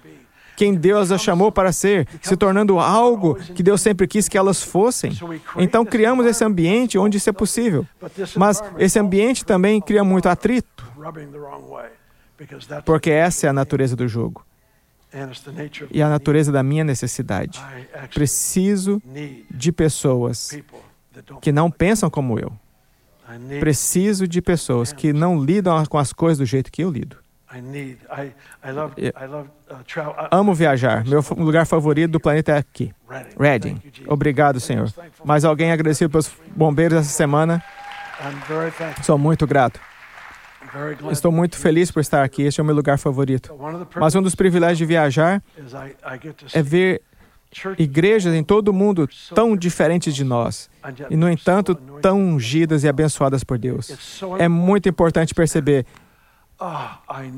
quem 0.56 0.74
Deus 0.74 1.12
as 1.12 1.22
chamou 1.22 1.52
para 1.52 1.74
ser, 1.74 2.08
se 2.22 2.38
tornando 2.38 2.80
algo 2.80 3.36
que 3.36 3.64
Deus 3.64 3.82
sempre 3.82 4.08
quis 4.08 4.30
que 4.30 4.38
elas 4.38 4.64
fossem. 4.64 5.12
Então 5.58 5.84
criamos 5.84 6.26
esse 6.26 6.46
ambiente 6.46 6.98
onde 6.98 7.18
isso 7.18 7.30
é 7.30 7.34
possível. 7.34 7.86
Mas 8.38 8.62
esse 8.78 8.98
ambiente 8.98 9.44
também 9.44 9.82
cria 9.82 10.04
muito 10.04 10.30
atrito, 10.30 10.86
porque 12.86 13.10
essa 13.10 13.48
é 13.48 13.50
a 13.50 13.54
natureza 13.54 13.98
do 13.98 14.08
jogo 14.08 14.46
e 15.92 16.02
a 16.02 16.10
natureza 16.10 16.52
da 16.52 16.64
minha 16.64 16.84
necessidade. 16.84 17.62
Preciso 18.14 19.02
de 19.50 19.72
pessoas 19.72 20.58
que 21.42 21.52
não 21.52 21.70
pensam 21.70 22.10
como 22.10 22.40
eu. 22.40 22.52
Preciso 23.60 24.28
de 24.28 24.42
pessoas 24.42 24.92
que 24.92 25.14
não 25.14 25.42
lidam 25.42 25.86
com 25.86 25.98
as 25.98 26.12
coisas 26.12 26.38
do 26.38 26.46
jeito 26.46 26.72
que 26.72 26.84
eu 26.84 26.90
lido. 26.90 27.18
Amo 30.32 30.54
viajar. 30.54 31.06
Meu 31.06 31.22
lugar 31.38 31.66
favorito 31.66 32.12
do 32.12 32.20
planeta 32.20 32.54
é 32.54 32.58
aqui, 32.58 32.94
Reading. 33.38 33.82
Obrigado, 34.08 34.60
Senhor. 34.60 34.92
Mais 35.24 35.44
alguém 35.44 35.72
agradecido 35.72 36.10
pelos 36.10 36.32
bombeiros 36.56 37.00
essa 37.00 37.10
semana? 37.10 37.62
Sou 39.04 39.18
muito 39.18 39.46
grato. 39.46 39.80
Estou 41.12 41.32
muito 41.32 41.58
feliz 41.58 41.92
por 41.92 42.00
estar 42.00 42.24
aqui, 42.24 42.44
este 42.44 42.60
é 42.60 42.64
o 42.64 42.66
meu 42.66 42.76
lugar 42.76 42.98
favorito. 42.98 43.54
Mas 43.96 44.16
um 44.16 44.22
dos 44.22 44.36
privilégios 44.36 44.78
de 44.78 44.86
viajar 44.86 45.44
é 46.54 46.62
ver 46.62 47.02
igrejas 47.78 48.34
em 48.34 48.44
todo 48.44 48.70
o 48.70 48.74
mundo 48.74 49.10
tão 49.36 49.58
diferentes 49.58 50.16
de 50.16 50.24
nós 50.24 50.70
e, 51.10 51.18
no 51.18 51.30
entanto, 51.30 51.76
tão 52.02 52.20
ungidas 52.20 52.84
e 52.84 52.88
abençoadas 52.88 53.44
por 53.44 53.58
Deus. 53.58 54.20
É 54.40 54.48
muito 54.48 54.88
importante 54.88 55.34
perceber 55.34 55.86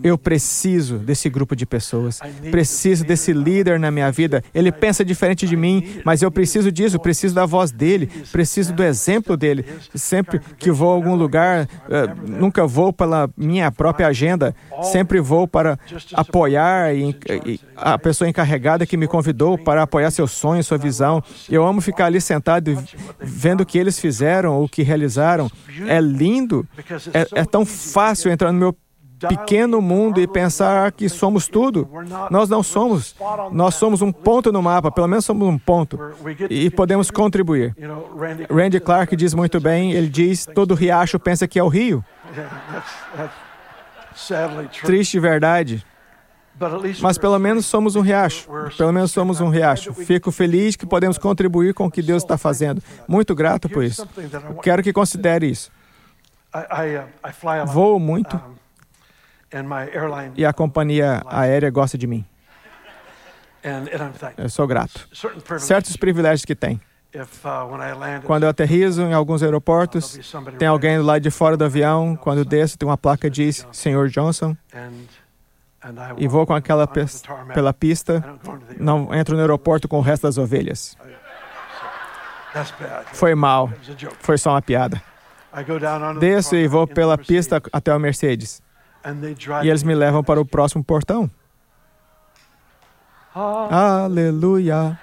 Eu 0.04 0.18
preciso 0.18 0.98
desse 0.98 1.30
grupo 1.30 1.56
de 1.56 1.66
pessoas. 1.66 2.20
Preciso 2.52 3.06
desse 3.06 3.32
líder 3.32 3.80
na 3.80 3.90
minha 3.90 4.12
vida. 4.12 4.44
Ele 4.54 4.72
pensa 4.72 5.06
diferente 5.06 5.48
de 5.48 5.56
mim, 5.56 6.02
mas 6.04 6.22
eu 6.22 6.30
preciso 6.30 6.72
disso. 6.72 7.00
Preciso 7.00 7.34
da 7.34 7.46
voz 7.46 7.72
dele. 7.72 8.08
Preciso 8.32 8.74
do 8.74 8.84
exemplo 8.84 9.38
dele. 9.38 9.66
Sempre 9.96 10.42
que 10.58 10.72
vou 10.72 10.92
a 10.92 10.96
algum 10.96 11.16
lugar, 11.16 11.68
eh, 11.90 12.14
nunca 12.28 12.68
vou 12.68 12.92
pela 12.92 13.30
minha 13.38 13.72
própria 13.72 14.08
agenda. 14.08 14.54
Sempre 14.82 15.22
vou 15.22 15.48
para 15.48 15.80
apoiar 16.14 16.90
a 17.78 17.98
pessoa 17.98 18.30
encarregada 18.30 18.86
que 18.86 18.98
me 18.98 19.08
convidou 19.08 19.58
para 19.58 19.84
apoiar 19.84 20.12
seu 20.12 20.28
sonho, 20.28 20.64
sua 20.64 20.78
visão. 20.78 21.24
Eu 21.50 21.66
amo 21.66 21.80
ficar 21.80 22.08
ali 22.08 22.20
sentado 22.20 22.78
vendo 23.20 23.62
o 23.62 23.66
que 23.66 23.78
eles 23.78 24.00
fizeram, 24.00 24.62
o 24.62 24.68
que 24.68 24.84
realizaram. 24.84 25.50
É 25.88 26.02
lindo. 26.02 26.68
É, 27.14 27.42
é 27.42 27.46
tão 27.46 27.66
fácil 27.66 28.32
entrar 28.32 28.52
no 28.52 28.60
meu 28.60 28.76
pequeno 29.28 29.82
mundo 29.82 30.20
e 30.20 30.28
pensar 30.28 30.92
que 30.92 31.08
somos 31.10 31.48
tudo. 31.48 31.88
Nós 32.30 32.50
não 32.50 32.64
somos. 32.64 33.16
Nós 33.52 33.76
somos 33.76 34.02
um 34.02 34.12
ponto 34.12 34.52
no 34.52 34.62
mapa, 34.62 34.92
pelo 34.92 35.08
menos 35.08 35.26
somos 35.26 35.48
um 35.48 35.58
ponto. 35.58 36.00
E 36.50 36.70
podemos 36.70 37.10
contribuir. 37.12 37.76
Randy 38.50 38.80
Clark 38.80 39.16
diz 39.16 39.34
muito 39.34 39.60
bem, 39.60 39.92
ele 39.92 40.08
diz, 40.08 40.46
todo 40.46 40.74
riacho 40.74 41.20
pensa 41.20 41.48
que 41.48 41.60
é 41.60 41.64
o 41.64 41.68
rio. 41.68 42.04
Triste 44.84 45.20
verdade. 45.20 45.86
Mas 47.02 47.18
pelo 47.18 47.40
menos 47.40 47.66
somos 47.66 47.96
um 47.96 48.02
riacho. 48.02 48.48
Pelo 48.78 48.94
menos 48.94 49.12
somos 49.12 49.42
um 49.42 49.50
riacho. 49.50 49.94
Fico 49.94 50.32
feliz 50.32 50.76
que 50.76 50.86
podemos 50.86 51.18
contribuir 51.18 51.74
com 51.74 51.86
o 51.86 51.92
que 51.92 52.02
Deus 52.02 52.24
está 52.24 52.38
fazendo. 52.38 52.82
Muito 53.08 53.34
grato 53.34 53.68
por 53.68 53.84
isso. 53.84 54.08
Quero 54.62 54.84
que 54.84 54.94
considere 54.94 55.48
isso. 55.48 55.72
Voo 57.74 58.00
muito 58.00 58.40
e 60.36 60.46
a 60.46 60.54
companhia 60.54 61.22
aérea 61.26 61.70
gosta 61.70 61.98
de 61.98 62.08
mim. 62.08 62.26
Eu 64.38 64.50
sou 64.50 64.68
grato. 64.68 65.08
Certos 65.60 65.96
privilégios 65.96 66.46
que 66.46 66.56
tem. 66.56 66.82
Uh, 67.16 68.22
Quando 68.26 68.44
eu 68.44 68.50
aterrizo 68.50 69.04
em 69.04 69.14
alguns 69.14 69.44
aeroportos, 69.44 70.20
tem 70.58 70.68
alguém 70.68 70.98
lado 70.98 71.22
de 71.22 71.30
fora 71.30 71.56
do 71.56 71.64
avião. 71.64 72.16
Quando 72.16 72.44
desço, 72.44 72.78
tem 72.78 72.90
uma 72.90 72.98
placa 72.98 73.22
que 73.22 73.30
diz 73.30 73.68
Senhor 73.72 74.10
Johnson. 74.10 74.58
E 76.18 76.28
vou 76.28 76.46
com 76.48 76.56
aquela 76.56 76.88
pela 76.88 77.74
pista. 77.74 78.24
Não 78.80 79.14
entro 79.14 79.36
no 79.36 79.42
aeroporto 79.42 79.88
com 79.88 80.00
o 80.00 80.02
resto 80.02 80.24
das 80.24 80.40
ovelhas. 80.40 80.98
Foi 83.14 83.36
mal. 83.36 83.72
Foi 84.20 84.38
só 84.38 84.52
uma 84.52 84.62
piada. 84.62 85.02
Desço 86.20 86.56
e 86.56 86.68
vou 86.68 86.88
pela 86.88 87.18
pista 87.18 87.62
até 87.72 87.96
o 87.96 88.00
Mercedes. 88.00 88.63
E 89.66 89.70
eles 89.70 89.84
me 89.84 89.94
levam 89.94 90.24
para 90.24 90.40
o 90.40 90.46
próximo 90.46 90.84
portão. 90.84 91.30
Aleluia. 93.36 94.98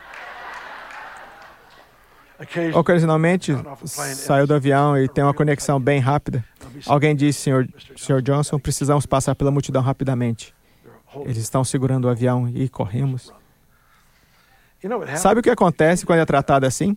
Ocasionalmente, 2.75 3.53
saio 3.85 4.47
do 4.47 4.55
avião 4.55 4.97
e 4.97 5.07
tem 5.09 5.23
uma 5.23 5.35
conexão 5.35 5.79
bem 5.79 6.01
rápida. 6.01 6.43
Alguém 6.87 7.15
disse, 7.15 7.41
senhor, 7.41 7.69
senhor 7.97 8.23
Johnson, 8.23 8.59
precisamos 8.59 9.05
passar 9.05 9.35
pela 9.35 9.51
multidão 9.51 9.83
rapidamente. 9.83 10.55
Eles 11.25 11.39
estão 11.39 11.63
segurando 11.65 12.07
o 12.07 12.09
avião 12.09 12.49
e 12.49 12.69
corremos. 12.69 13.33
Sabe 15.17 15.41
o 15.41 15.43
que 15.43 15.51
acontece 15.51 16.07
quando 16.07 16.21
é 16.21 16.25
tratado 16.25 16.65
assim? 16.65 16.97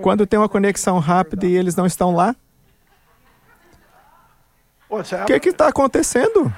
Quando 0.00 0.26
tem 0.26 0.38
uma 0.38 0.48
conexão 0.48 0.98
rápida 0.98 1.46
e 1.46 1.54
eles 1.54 1.76
não 1.76 1.84
estão 1.84 2.14
lá? 2.14 2.34
O 5.36 5.40
que 5.40 5.48
está 5.50 5.68
acontecendo? 5.68 6.52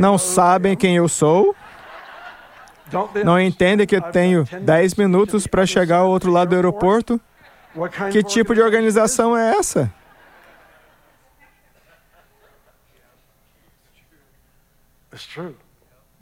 Não 0.00 0.18
sabem 0.18 0.76
quem 0.76 0.96
eu 0.96 1.08
sou? 1.08 1.54
Não 3.24 3.40
entendem 3.40 3.86
que 3.86 3.96
eu 3.96 4.02
tenho 4.02 4.44
10 4.44 4.94
minutos 4.96 5.46
para 5.46 5.64
chegar 5.64 5.98
ao 5.98 6.10
outro 6.10 6.30
lado 6.32 6.48
do 6.50 6.56
aeroporto? 6.56 7.20
Que 8.10 8.22
tipo 8.22 8.54
de 8.54 8.60
organização 8.60 9.36
é 9.36 9.56
essa? 9.56 9.92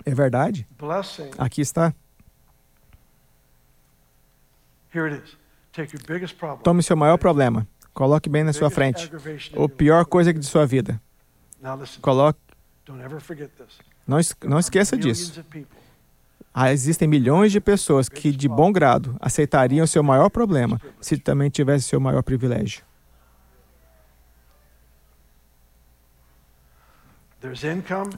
É 0.05 0.15
verdade. 0.15 0.67
Aqui 1.39 1.61
está. 1.61 1.95
Tome 6.63 6.83
seu 6.83 6.97
maior 6.97 7.17
problema. 7.17 7.67
Coloque 8.01 8.31
bem 8.31 8.43
na 8.43 8.55
sua 8.55 8.71
frente. 8.71 9.13
O 9.55 9.69
pior 9.69 10.07
coisa 10.07 10.33
de 10.33 10.47
sua 10.47 10.65
vida. 10.65 10.99
Coloque. 12.01 12.41
Não, 14.07 14.19
não 14.43 14.59
esqueça 14.59 14.97
disso. 14.97 15.45
Ah, 16.55 16.73
existem 16.73 17.07
milhões 17.07 17.53
de 17.53 17.61
pessoas 17.61 18.09
que, 18.09 18.33
de 18.33 18.49
bom 18.49 18.73
grado, 18.73 19.15
aceitariam 19.21 19.87
seu 19.87 20.03
maior 20.03 20.31
problema 20.31 20.81
se 20.99 21.19
também 21.19 21.51
tivesse 21.51 21.89
seu 21.89 22.01
maior 22.01 22.23
privilégio. 22.23 22.83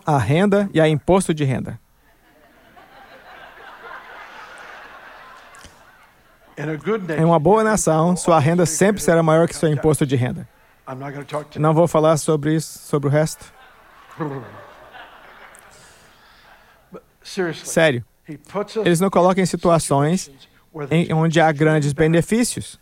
A 0.06 0.16
renda 0.16 0.70
e 0.72 0.80
a 0.80 0.88
imposto 0.88 1.34
de 1.34 1.42
renda. 1.42 1.80
Em 7.18 7.24
uma 7.24 7.38
boa 7.38 7.64
nação, 7.64 8.14
sua 8.16 8.38
renda 8.38 8.66
sempre 8.66 9.02
será 9.02 9.22
maior 9.22 9.48
que 9.48 9.56
seu 9.56 9.68
imposto 9.68 10.04
de 10.04 10.16
renda. 10.16 10.48
Não 11.58 11.72
vou 11.72 11.88
falar 11.88 12.16
sobre 12.16 12.54
isso, 12.54 12.78
sobre 12.78 13.08
o 13.08 13.10
resto. 13.10 13.52
Sério. 17.64 18.04
Eles 18.84 19.00
não 19.00 19.10
colocam 19.10 19.42
em 19.42 19.46
situações 19.46 20.30
em 20.90 21.12
onde 21.12 21.40
há 21.40 21.50
grandes 21.52 21.92
benefícios, 21.92 22.78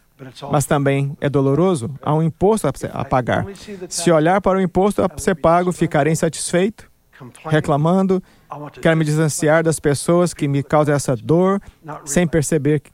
mas 0.51 0.67
também 0.67 1.17
é 1.21 1.29
doloroso. 1.29 1.91
Há 2.03 2.15
um 2.15 2.23
imposto 2.23 2.69
a 2.93 3.05
pagar. 3.05 3.47
Se 3.89 4.11
olhar 4.11 4.41
para 4.41 4.59
o 4.59 4.61
imposto 4.61 5.03
a 5.03 5.09
ser 5.17 5.35
pago, 5.37 5.73
ficarei 5.73 6.13
insatisfeito, 6.13 6.91
reclamando, 7.47 8.23
quero 8.81 8.97
me 8.97 9.05
distanciar 9.05 9.63
das 9.63 9.79
pessoas 9.79 10.35
que 10.35 10.49
me 10.49 10.63
causam 10.63 10.95
essa 10.95 11.17
dor, 11.17 11.61
sem 12.05 12.27
perceber 12.27 12.81
que 12.81 12.91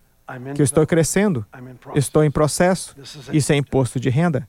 eu 0.59 0.65
estou 0.65 0.87
crescendo, 0.87 1.47
estou 1.95 2.25
em 2.25 2.31
processo, 2.31 2.97
isso 3.33 3.53
é 3.53 3.57
imposto 3.57 4.01
de 4.01 4.11
renda. 4.11 4.49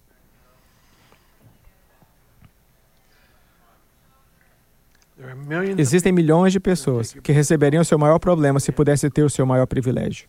Existem 5.77 6.11
milhões 6.11 6.53
de 6.53 6.59
pessoas 6.59 7.13
que 7.13 7.31
receberiam 7.31 7.81
o 7.81 7.85
seu 7.85 7.97
maior 7.97 8.19
problema 8.19 8.59
se 8.59 8.71
pudesse 8.71 9.09
ter 9.09 9.23
o 9.23 9.29
seu 9.29 9.45
maior 9.45 9.65
privilégio. 9.65 10.27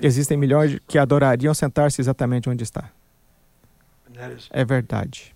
Existem 0.00 0.36
milhões 0.36 0.78
que 0.86 0.98
adorariam 0.98 1.52
sentar-se 1.54 2.00
exatamente 2.00 2.48
onde 2.48 2.62
está. 2.62 2.90
É 4.50 4.64
verdade. 4.64 5.34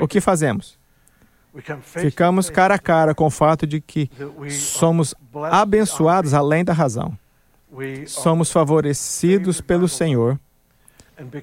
O 0.00 0.08
que 0.08 0.20
fazemos? 0.20 0.78
Ficamos 1.82 2.48
cara 2.48 2.74
a 2.74 2.78
cara 2.78 3.14
com 3.14 3.26
o 3.26 3.30
fato 3.30 3.66
de 3.66 3.80
que 3.80 4.10
somos 4.50 5.14
abençoados 5.50 6.32
além 6.32 6.64
da 6.64 6.72
razão. 6.72 7.18
Somos 8.06 8.50
favorecidos 8.50 9.60
pelo 9.60 9.88
Senhor. 9.88 10.38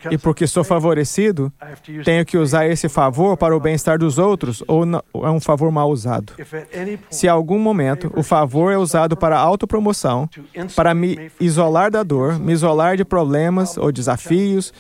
e 0.10 0.18
porque 0.18 0.48
sou 0.48 0.64
favorecido, 0.64 1.54
tenho 2.04 2.26
que 2.26 2.36
usar 2.36 2.66
esse 2.66 2.90
favor 2.90 3.38
para 3.38 3.56
o 3.56 3.60
bem-estar 3.60 4.00
dos 4.00 4.18
outros 4.18 4.64
ou 4.68 4.84
é 5.24 5.30
um 5.30 5.40
favor 5.40 5.72
mal 5.72 5.90
usado? 5.92 6.34
Se 7.12 7.28
em 7.28 7.30
algum 7.30 7.60
momento 7.60 8.12
o 8.16 8.24
favor 8.24 8.74
é 8.74 8.78
usado 8.78 9.16
para 9.16 9.38
autopromoção, 9.38 10.28
para 10.76 10.96
me 10.96 11.32
isolar 11.40 11.92
da 11.92 12.02
dor, 12.02 12.40
me 12.40 12.54
isolar 12.54 12.98
de 12.98 13.06
problemas 13.06 13.78
ou 13.78 13.92
desafios, 13.92 14.74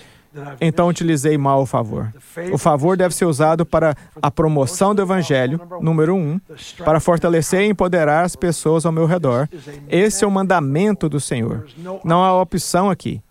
então 0.61 0.87
utilizei 0.87 1.37
mal 1.37 1.61
o 1.61 1.65
favor. 1.65 2.13
O 2.51 2.57
favor 2.57 2.97
deve 2.97 3.13
ser 3.13 3.25
usado 3.25 3.65
para 3.65 3.95
a 4.21 4.29
promoção 4.29 4.93
do 4.93 5.01
Evangelho, 5.01 5.59
número 5.81 6.15
um, 6.15 6.39
para 6.83 6.99
fortalecer 6.99 7.61
e 7.61 7.69
empoderar 7.69 8.23
as 8.23 8.35
pessoas 8.35 8.85
ao 8.85 8.91
meu 8.91 9.05
redor. 9.05 9.49
Esse 9.89 10.23
é 10.23 10.27
o 10.27 10.31
mandamento 10.31 11.09
do 11.09 11.19
Senhor. 11.19 11.65
Não 12.03 12.23
há 12.23 12.39
opção 12.41 12.89
aqui. 12.89 13.21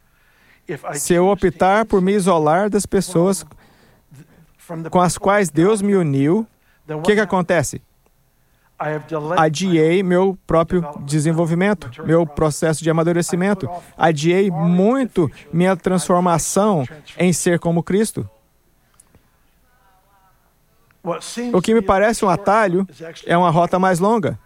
Se 0.94 1.14
eu 1.14 1.28
optar 1.28 1.84
por 1.84 2.00
me 2.00 2.12
isolar 2.12 2.68
das 2.68 2.86
pessoas 2.86 3.44
com 4.90 5.00
as 5.00 5.16
quais 5.16 5.48
Deus 5.48 5.80
me 5.80 5.94
uniu, 5.94 6.46
o 6.88 7.02
que, 7.02 7.14
que 7.14 7.20
acontece? 7.20 7.80
Adiei 9.38 10.02
meu 10.02 10.38
próprio 10.46 10.84
desenvolvimento, 11.00 11.90
meu 12.04 12.26
processo 12.26 12.84
de 12.84 12.90
amadurecimento. 12.90 13.68
Adiei 13.96 14.50
muito 14.50 15.30
minha 15.52 15.74
transformação 15.76 16.84
em 17.18 17.32
ser 17.32 17.58
como 17.58 17.82
Cristo. 17.82 18.28
O 21.52 21.62
que 21.62 21.72
me 21.72 21.80
parece 21.80 22.24
um 22.24 22.28
atalho 22.28 22.86
é 23.24 23.36
uma 23.36 23.50
rota 23.50 23.78
mais 23.78 23.98
longa. 23.98 24.38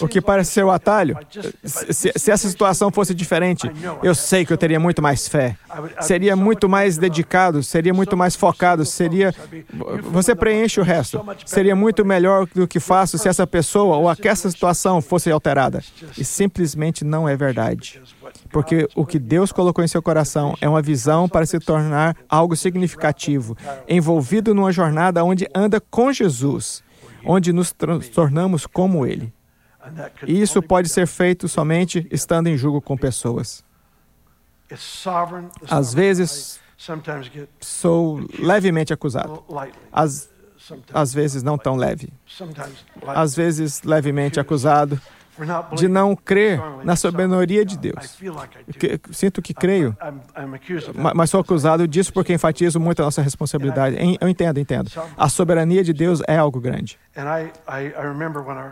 O 0.00 0.08
que 0.08 0.20
parece 0.20 0.52
ser 0.52 0.64
o 0.64 0.70
atalho. 0.70 1.16
Se, 1.64 2.12
se, 2.16 2.30
essa 2.30 2.48
situação 2.48 2.90
fosse 2.90 3.14
diferente, 3.14 3.70
eu 4.02 4.14
sei 4.14 4.44
que 4.44 4.52
eu 4.52 4.56
teria 4.56 4.78
muito 4.78 5.02
mais 5.02 5.26
fé. 5.28 5.56
Seria 6.00 6.36
muito 6.36 6.68
mais 6.68 6.96
dedicado, 6.96 7.62
seria 7.62 7.92
muito 7.92 8.16
mais 8.16 8.36
focado, 8.36 8.84
seria. 8.84 9.34
Você 10.10 10.34
preenche 10.34 10.80
o 10.80 10.84
resto. 10.84 11.24
Seria 11.44 11.74
muito 11.74 12.04
melhor 12.04 12.46
do 12.54 12.66
que 12.66 12.80
faço 12.80 13.18
se 13.18 13.28
essa 13.28 13.46
pessoa 13.46 13.96
ou 13.96 14.08
aquela 14.08 14.36
situação 14.36 15.00
fosse 15.00 15.30
alterada. 15.30 15.82
E 16.16 16.24
simplesmente 16.24 17.04
não 17.04 17.28
é 17.28 17.36
verdade. 17.36 18.00
Porque 18.50 18.88
o 18.94 19.04
que 19.04 19.18
Deus 19.18 19.52
colocou 19.52 19.84
em 19.84 19.88
seu 19.88 20.02
coração 20.02 20.56
é 20.60 20.68
uma 20.68 20.82
visão 20.82 21.28
para 21.28 21.46
se 21.46 21.58
tornar 21.58 22.16
algo 22.28 22.56
significativo, 22.56 23.56
envolvido 23.88 24.54
numa 24.54 24.72
jornada 24.72 25.24
onde 25.24 25.48
anda 25.54 25.80
com 25.80 26.12
Jesus, 26.12 26.82
onde 27.24 27.52
nos 27.52 27.74
tornamos 28.14 28.66
como 28.66 29.06
Ele. 29.06 29.32
E 30.26 30.40
isso 30.40 30.62
pode 30.62 30.88
ser 30.88 31.06
feito 31.06 31.48
somente 31.48 32.06
estando 32.10 32.46
em 32.46 32.56
julgo 32.56 32.80
com 32.80 32.96
pessoas. 32.96 33.64
Às 35.68 35.92
vezes, 35.92 36.60
sou 37.60 38.26
levemente 38.38 38.92
acusado. 38.92 39.44
Às, 39.92 40.30
às 40.92 41.12
vezes, 41.12 41.42
não 41.42 41.58
tão 41.58 41.76
leve. 41.76 42.12
Às 43.06 43.34
vezes, 43.34 43.82
levemente 43.82 44.40
acusado 44.40 45.00
de 45.74 45.88
não 45.88 46.14
crer 46.14 46.60
na 46.84 46.94
soberania 46.96 47.64
de 47.64 47.78
Deus. 47.78 48.18
Sinto 49.10 49.40
que 49.40 49.54
creio, 49.54 49.96
mas 51.14 51.30
sou 51.30 51.40
acusado 51.40 51.88
disso 51.88 52.12
porque 52.12 52.32
enfatizo 52.32 52.78
muito 52.78 53.00
a 53.00 53.04
nossa 53.06 53.22
responsabilidade. 53.22 53.96
Eu 54.20 54.28
entendo, 54.28 54.60
entendo. 54.60 54.90
A 55.16 55.28
soberania 55.28 55.82
de 55.82 55.92
Deus 55.92 56.22
é 56.28 56.36
algo 56.36 56.60
grande. 56.60 56.98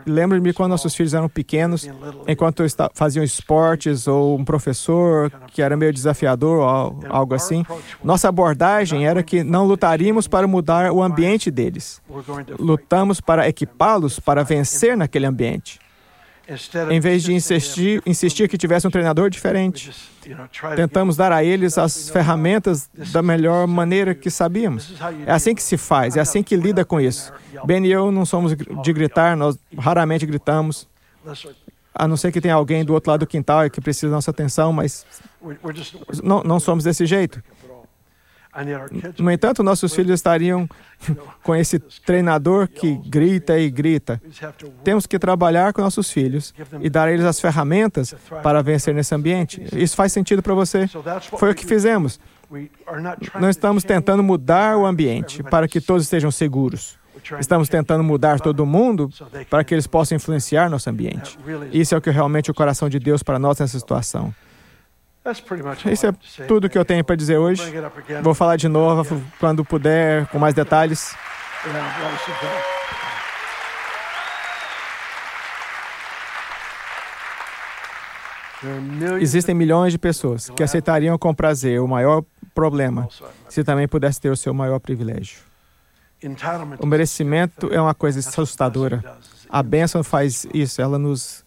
Lembro-me 0.05 0.53
quando 0.53 0.71
nossos 0.71 0.95
filhos 0.95 1.13
eram 1.13 1.29
pequenos, 1.29 1.89
enquanto 2.27 2.63
faziam 2.93 3.23
esportes 3.23 4.07
ou 4.07 4.37
um 4.37 4.45
professor 4.45 5.31
que 5.47 5.61
era 5.61 5.75
meio 5.77 5.93
desafiador 5.93 6.59
ou 6.59 6.99
algo 7.09 7.33
assim. 7.33 7.65
Nossa 8.03 8.29
abordagem 8.29 9.05
era 9.05 9.23
que 9.23 9.43
não 9.43 9.65
lutaríamos 9.65 10.27
para 10.27 10.47
mudar 10.47 10.91
o 10.91 11.01
ambiente 11.01 11.49
deles. 11.49 12.01
Lutamos 12.59 13.19
para 13.19 13.47
equipá-los 13.47 14.19
para 14.19 14.43
vencer 14.43 14.95
naquele 14.95 15.25
ambiente 15.25 15.79
em 16.89 16.99
vez 16.99 17.23
de 17.23 17.33
insistir, 17.33 18.01
insistir 18.05 18.47
que 18.47 18.57
tivesse 18.57 18.87
um 18.87 18.91
treinador 18.91 19.29
diferente. 19.29 19.91
Tentamos 20.75 21.15
dar 21.15 21.31
a 21.31 21.43
eles 21.43 21.77
as 21.77 22.09
ferramentas 22.09 22.89
da 23.11 23.21
melhor 23.21 23.67
maneira 23.67 24.13
que 24.13 24.29
sabíamos. 24.29 24.93
É 25.25 25.31
assim 25.31 25.55
que 25.55 25.63
se 25.63 25.77
faz, 25.77 26.17
é 26.17 26.19
assim 26.19 26.43
que 26.43 26.55
lida 26.55 26.83
com 26.83 26.99
isso. 26.99 27.31
Ben 27.65 27.85
e 27.85 27.91
eu 27.91 28.11
não 28.11 28.25
somos 28.25 28.55
de 28.55 28.93
gritar, 28.93 29.35
nós 29.37 29.57
raramente 29.77 30.25
gritamos. 30.25 30.87
A 31.93 32.07
não 32.07 32.15
ser 32.15 32.31
que 32.31 32.39
tenha 32.39 32.55
alguém 32.55 32.85
do 32.85 32.93
outro 32.93 33.11
lado 33.11 33.21
do 33.21 33.27
quintal 33.27 33.69
que 33.69 33.81
precisa 33.81 34.07
da 34.07 34.15
nossa 34.15 34.31
atenção, 34.31 34.71
mas 34.71 35.05
não, 36.23 36.41
não 36.43 36.59
somos 36.59 36.83
desse 36.83 37.05
jeito. 37.05 37.43
No 39.19 39.31
entanto, 39.31 39.63
nossos 39.63 39.93
filhos 39.95 40.11
estariam 40.11 40.67
com 41.43 41.55
esse 41.55 41.79
treinador 41.79 42.67
que 42.67 42.95
grita 43.07 43.57
e 43.57 43.69
grita. 43.69 44.21
Temos 44.83 45.07
que 45.07 45.17
trabalhar 45.17 45.73
com 45.73 45.81
nossos 45.81 46.11
filhos 46.11 46.53
e 46.81 46.89
dar 46.89 47.07
a 47.07 47.11
eles 47.11 47.25
as 47.25 47.39
ferramentas 47.39 48.13
para 48.43 48.61
vencer 48.61 48.93
nesse 48.93 49.15
ambiente. 49.15 49.63
Isso 49.73 49.95
faz 49.95 50.11
sentido 50.11 50.41
para 50.41 50.53
você? 50.53 50.89
Foi 51.37 51.51
o 51.51 51.55
que 51.55 51.65
fizemos. 51.65 52.19
Não 53.39 53.49
estamos 53.49 53.83
tentando 53.83 54.21
mudar 54.21 54.77
o 54.77 54.85
ambiente 54.85 55.41
para 55.43 55.67
que 55.67 55.79
todos 55.79 56.03
estejam 56.03 56.31
seguros. 56.31 56.99
Estamos 57.39 57.69
tentando 57.69 58.03
mudar 58.03 58.39
todo 58.39 58.65
mundo 58.65 59.09
para 59.49 59.63
que 59.63 59.73
eles 59.73 59.87
possam 59.87 60.15
influenciar 60.15 60.69
nosso 60.69 60.89
ambiente. 60.89 61.37
Isso 61.71 61.93
é 61.93 61.97
o 61.97 62.01
que 62.01 62.09
realmente 62.09 62.51
o 62.51 62.53
coração 62.53 62.89
de 62.89 62.99
Deus 62.99 63.23
para 63.23 63.39
nós 63.39 63.59
nessa 63.59 63.79
situação. 63.79 64.33
Isso 65.91 66.07
é 66.07 66.11
tudo 66.47 66.67
que 66.69 66.77
eu 66.77 66.83
tenho 66.83 67.03
para 67.03 67.15
dizer 67.15 67.37
hoje. 67.37 67.61
Vou 68.23 68.33
falar 68.33 68.55
de 68.55 68.67
novo 68.67 69.21
quando 69.39 69.63
puder, 69.63 70.25
com 70.27 70.39
mais 70.39 70.53
detalhes. 70.53 71.15
Existem 79.19 79.55
milhões 79.55 79.91
de 79.91 79.97
pessoas 79.97 80.49
que 80.49 80.61
aceitariam 80.63 81.17
com 81.17 81.33
prazer 81.33 81.79
o 81.81 81.87
maior 81.87 82.23
problema 82.53 83.07
se 83.49 83.63
também 83.63 83.87
pudesse 83.87 84.21
ter 84.21 84.29
o 84.29 84.35
seu 84.37 84.53
maior 84.53 84.79
privilégio. 84.79 85.39
O 86.79 86.85
merecimento 86.85 87.73
é 87.73 87.81
uma 87.81 87.95
coisa 87.95 88.19
assustadora. 88.19 89.03
A 89.51 89.61
bênção 89.61 90.03
faz 90.03 90.47
isso, 90.53 90.81
ela 90.81 90.97
nos 90.97 91.43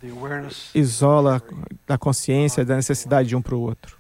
isola 0.74 1.42
da 1.86 1.96
consciência 1.96 2.64
da 2.64 2.76
necessidade 2.76 3.28
de 3.28 3.36
um 3.36 3.40
para 3.40 3.54
o 3.54 3.60
outro. 3.60 3.96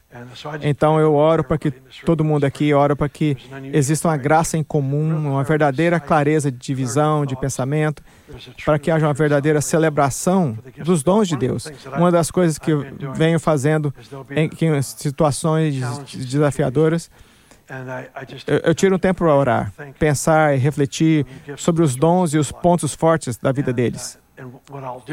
Então 0.62 1.00
eu 1.00 1.14
oro 1.14 1.42
para 1.42 1.58
que 1.58 1.72
todo 2.04 2.22
mundo 2.22 2.44
aqui 2.44 2.72
ore 2.72 2.94
para 2.94 3.08
que 3.08 3.36
exista 3.72 4.06
uma 4.06 4.16
graça 4.16 4.56
em 4.56 4.62
comum, 4.62 5.32
uma 5.32 5.42
verdadeira 5.42 5.98
clareza 5.98 6.52
de 6.52 6.74
visão, 6.74 7.26
de 7.26 7.34
pensamento, 7.34 8.00
para 8.64 8.78
que 8.78 8.92
haja 8.92 9.06
uma 9.06 9.14
verdadeira 9.14 9.60
celebração 9.60 10.56
dos 10.84 11.02
dons 11.02 11.26
de 11.26 11.36
Deus. 11.36 11.66
Uma 11.96 12.12
das 12.12 12.30
coisas 12.30 12.58
que 12.58 12.70
eu 12.70 12.84
venho 13.14 13.40
fazendo 13.40 13.92
em, 14.30 14.48
em 14.64 14.82
situações 14.82 15.74
desafiadoras 16.12 17.10
eu, 18.46 18.58
eu 18.58 18.74
tiro 18.74 18.96
um 18.96 18.98
tempo 18.98 19.24
para 19.24 19.34
orar, 19.34 19.72
pensar 19.98 20.54
e 20.54 20.58
refletir 20.58 21.26
sobre 21.56 21.82
os 21.82 21.96
dons 21.96 22.34
e 22.34 22.38
os 22.38 22.52
pontos 22.52 22.94
fortes 22.94 23.36
da 23.36 23.52
vida 23.52 23.72
deles. 23.72 24.18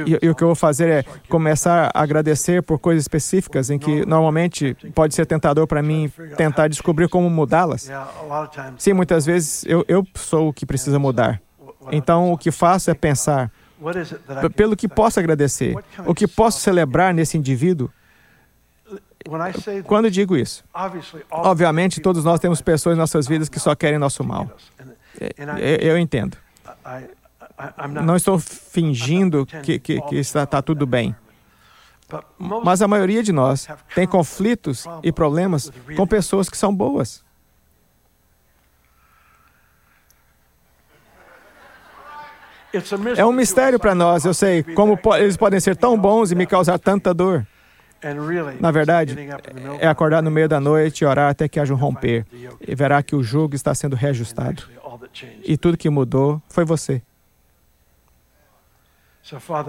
E, 0.05 0.25
e, 0.25 0.29
o 0.29 0.35
que 0.35 0.43
eu 0.43 0.47
vou 0.47 0.55
fazer 0.55 0.89
é 0.89 1.03
começar 1.29 1.91
a 1.93 2.01
agradecer 2.01 2.63
por 2.63 2.79
coisas 2.79 3.03
específicas 3.03 3.69
em 3.69 3.77
que 3.77 4.03
normalmente 4.05 4.75
pode 4.95 5.13
ser 5.13 5.27
tentador 5.27 5.67
para 5.67 5.81
mim 5.83 6.11
tentar 6.35 6.67
descobrir 6.67 7.07
como 7.07 7.29
mudá-las. 7.29 7.89
Sim, 8.77 8.93
muitas 8.93 9.25
vezes 9.25 9.63
eu, 9.65 9.85
eu 9.87 10.05
sou 10.15 10.49
o 10.49 10.53
que 10.53 10.65
precisa 10.65 10.97
mudar. 10.97 11.39
Então 11.91 12.31
o 12.31 12.37
que 12.37 12.49
faço 12.49 12.89
é 12.89 12.93
pensar 12.95 13.51
pelo 14.55 14.75
que 14.75 14.87
posso 14.87 15.19
agradecer, 15.19 15.75
o 16.05 16.13
que 16.13 16.27
posso 16.27 16.59
celebrar 16.59 17.13
nesse 17.13 17.37
indivíduo 17.37 17.89
quando 19.85 20.09
digo 20.09 20.35
isso, 20.35 20.63
obviamente 21.29 22.01
todos 22.01 22.23
nós 22.23 22.39
temos 22.39 22.61
pessoas 22.61 22.95
em 22.95 22.99
nossas 22.99 23.27
vidas 23.27 23.49
que 23.49 23.59
só 23.59 23.75
querem 23.75 23.99
nosso 23.99 24.23
mal. 24.23 24.49
Eu 25.81 25.97
entendo. 25.97 26.37
Não 28.03 28.15
estou 28.15 28.39
fingindo 28.39 29.45
que, 29.45 29.79
que, 29.79 30.01
que 30.01 30.15
está, 30.15 30.43
está 30.43 30.61
tudo 30.61 30.85
bem. 30.85 31.15
Mas 32.37 32.81
a 32.81 32.87
maioria 32.87 33.23
de 33.23 33.31
nós 33.31 33.67
tem 33.95 34.07
conflitos 34.07 34.85
e 35.03 35.11
problemas 35.11 35.71
com 35.95 36.05
pessoas 36.07 36.49
que 36.49 36.57
são 36.57 36.73
boas. 36.73 37.23
É 43.17 43.25
um 43.25 43.33
mistério 43.33 43.77
para 43.77 43.93
nós, 43.93 44.23
eu 44.23 44.33
sei, 44.33 44.63
como 44.63 44.97
eles 45.17 45.35
podem 45.35 45.59
ser 45.59 45.75
tão 45.75 45.97
bons 45.97 46.31
e 46.31 46.35
me 46.35 46.45
causar 46.45 46.79
tanta 46.79 47.13
dor. 47.13 47.45
Na 48.59 48.71
verdade, 48.71 49.15
é 49.79 49.87
acordar 49.87 50.21
no 50.21 50.31
meio 50.31 50.49
da 50.49 50.59
noite 50.59 51.01
e 51.01 51.05
orar 51.05 51.29
até 51.29 51.47
que 51.47 51.59
haja 51.59 51.73
um 51.73 51.77
romper. 51.77 52.25
E 52.65 52.73
verá 52.73 53.03
que 53.03 53.15
o 53.15 53.21
jugo 53.21 53.55
está 53.55 53.73
sendo 53.75 53.95
reajustado. 53.95 54.63
E 55.43 55.57
tudo 55.57 55.77
que 55.77 55.89
mudou 55.89 56.41
foi 56.49 56.65
você. 56.65 57.01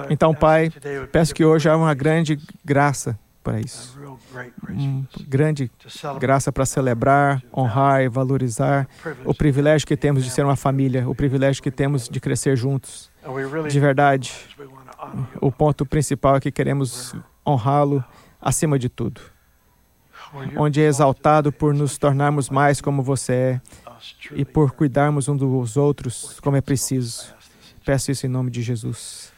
Então, 0.09 0.35
Pai, 0.35 0.71
peço 1.11 1.35
que 1.35 1.45
hoje 1.45 1.69
há 1.69 1.77
uma 1.77 1.95
grande 1.95 2.39
graça 2.65 3.19
para 3.43 3.61
isso. 3.61 3.99
Uma 4.69 5.07
grande 5.29 5.71
graça 6.19 6.51
para 6.51 6.65
celebrar, 6.65 7.43
honrar 7.55 8.03
e 8.03 8.09
valorizar 8.09 8.89
o 9.25 9.35
privilégio 9.35 9.87
que 9.87 9.97
temos 9.97 10.25
de 10.25 10.31
ser 10.31 10.45
uma 10.45 10.57
família, 10.57 11.09
o 11.09 11.15
privilégio 11.15 11.63
que 11.63 11.71
temos 11.71 12.09
de 12.09 12.21
crescer 12.21 12.57
juntos. 12.57 13.11
De 13.69 13.79
verdade, 13.79 14.33
o 15.41 15.51
ponto 15.53 15.85
principal 15.85 16.37
é 16.37 16.41
que 16.41 16.51
queremos 16.51 17.15
honrá-lo 17.47 18.03
acima 18.43 18.79
de 18.79 18.89
tudo, 18.89 19.21
onde 20.57 20.81
é 20.83 20.85
exaltado 20.87 21.53
por 21.53 21.73
nos 21.73 21.97
tornarmos 21.97 22.51
mais 22.51 22.81
como 22.81 23.03
você 23.03 23.33
é 23.33 23.61
e 24.35 24.45
por 24.45 24.73
cuidarmos 24.73 25.29
uns 25.29 25.39
dos 25.39 25.77
outros 25.77 26.41
como 26.41 26.57
é 26.57 26.61
preciso. 26.61 27.27
Peço 27.85 28.11
isso 28.11 28.27
em 28.27 28.29
nome 28.29 28.51
de 28.51 28.63
Jesus. 28.63 29.33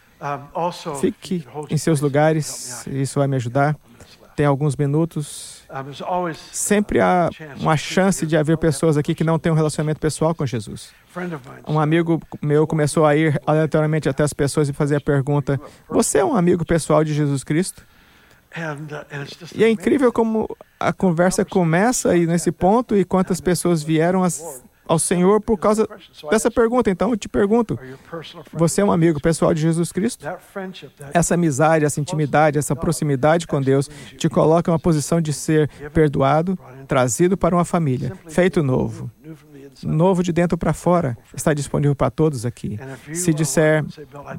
Fique 1.00 1.46
em 1.68 1.76
seus 1.76 2.00
lugares, 2.00 2.86
isso 2.86 3.18
vai 3.18 3.28
me 3.28 3.36
ajudar. 3.36 3.76
Tem 4.36 4.46
alguns 4.46 4.74
minutos. 4.74 5.62
Sempre 6.52 7.00
há 7.00 7.30
uma 7.60 7.76
chance 7.76 8.26
de 8.26 8.36
haver 8.36 8.58
pessoas 8.58 8.96
aqui 8.96 9.14
que 9.14 9.22
não 9.22 9.38
têm 9.38 9.52
um 9.52 9.54
relacionamento 9.54 10.00
pessoal 10.00 10.34
com 10.34 10.44
Jesus. 10.44 10.92
Um 11.68 11.78
amigo 11.78 12.20
meu 12.42 12.66
começou 12.66 13.06
a 13.06 13.14
ir 13.14 13.40
aleatoriamente 13.46 14.08
até 14.08 14.24
as 14.24 14.32
pessoas 14.32 14.68
e 14.68 14.72
fazer 14.72 14.96
a 14.96 15.00
pergunta: 15.00 15.60
Você 15.88 16.18
é 16.18 16.24
um 16.24 16.34
amigo 16.34 16.64
pessoal 16.64 17.04
de 17.04 17.14
Jesus 17.14 17.44
Cristo? 17.44 17.84
Uh, 18.56 19.54
e 19.54 19.64
é 19.64 19.68
incrível 19.68 20.12
como 20.12 20.48
a 20.78 20.92
conversa 20.92 21.44
começa 21.44 22.10
aí 22.10 22.26
nesse 22.26 22.52
ponto 22.52 22.96
e 22.96 23.04
quantas 23.04 23.40
pessoas 23.40 23.82
vieram 23.82 24.22
ao 24.86 24.98
Senhor 24.98 25.40
por 25.40 25.58
causa 25.58 25.88
dessa 26.30 26.50
pergunta. 26.50 26.88
Então, 26.88 27.10
eu 27.10 27.16
te 27.16 27.28
pergunto: 27.28 27.76
você 28.52 28.80
é 28.80 28.84
um 28.84 28.92
amigo 28.92 29.20
pessoal 29.20 29.52
de 29.52 29.60
Jesus 29.60 29.90
Cristo? 29.90 30.24
Essa 31.12 31.34
amizade, 31.34 31.84
essa 31.84 32.00
intimidade, 32.00 32.58
essa 32.58 32.76
proximidade 32.76 33.46
com 33.46 33.60
Deus 33.60 33.90
te 34.16 34.28
coloca 34.28 34.70
em 34.70 34.72
uma 34.72 34.78
posição 34.78 35.20
de 35.20 35.32
ser 35.32 35.68
perdoado, 35.92 36.56
trazido 36.86 37.36
para 37.36 37.56
uma 37.56 37.64
família, 37.64 38.12
feito 38.28 38.62
novo 38.62 39.10
novo 39.82 40.22
de 40.22 40.32
dentro 40.32 40.56
para 40.56 40.72
fora, 40.72 41.16
está 41.34 41.52
disponível 41.52 41.94
para 41.94 42.10
todos 42.10 42.46
aqui. 42.46 42.78
Se 43.12 43.32
disser, 43.32 43.84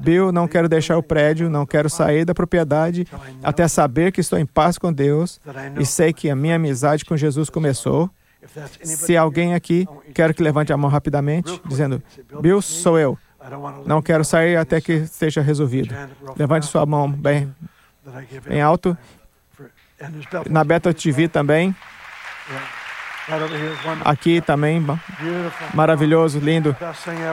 Bill, 0.00 0.32
não 0.32 0.48
quero 0.48 0.68
deixar 0.68 0.96
o 0.96 1.02
prédio, 1.02 1.50
não 1.50 1.66
quero 1.66 1.90
sair 1.90 2.24
da 2.24 2.34
propriedade, 2.34 3.06
até 3.42 3.66
saber 3.68 4.12
que 4.12 4.20
estou 4.20 4.38
em 4.38 4.46
paz 4.46 4.78
com 4.78 4.92
Deus 4.92 5.40
e 5.78 5.84
sei 5.84 6.12
que 6.12 6.30
a 6.30 6.36
minha 6.36 6.56
amizade 6.56 7.04
com 7.04 7.16
Jesus 7.16 7.50
começou. 7.50 8.10
Se 8.82 9.16
alguém 9.16 9.54
aqui, 9.54 9.86
quero 10.14 10.32
que 10.32 10.42
levante 10.42 10.72
a 10.72 10.76
mão 10.76 10.88
rapidamente, 10.88 11.60
dizendo, 11.66 12.02
Bill, 12.40 12.62
sou 12.62 12.98
eu. 12.98 13.18
Não 13.84 14.02
quero 14.02 14.24
sair 14.24 14.56
até 14.56 14.80
que 14.80 14.92
esteja 14.92 15.40
resolvido. 15.40 15.94
Levante 16.36 16.66
sua 16.66 16.84
mão 16.84 17.10
bem, 17.10 17.54
bem 18.46 18.60
alto. 18.60 18.96
Na 20.50 20.62
Beta 20.64 20.92
TV 20.92 21.28
também. 21.28 21.74
Aqui 24.04 24.40
também, 24.40 24.84
maravilhoso, 25.74 26.38
lindo. 26.38 26.76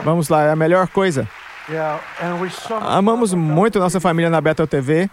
Vamos 0.02 0.28
lá, 0.28 0.44
é 0.44 0.50
a 0.50 0.56
melhor 0.56 0.88
coisa. 0.88 1.28
Amamos 2.82 3.32
muito 3.32 3.78
nossa 3.78 3.98
família 3.98 4.28
na 4.28 4.40
Bethel 4.40 4.66
TV. 4.66 5.08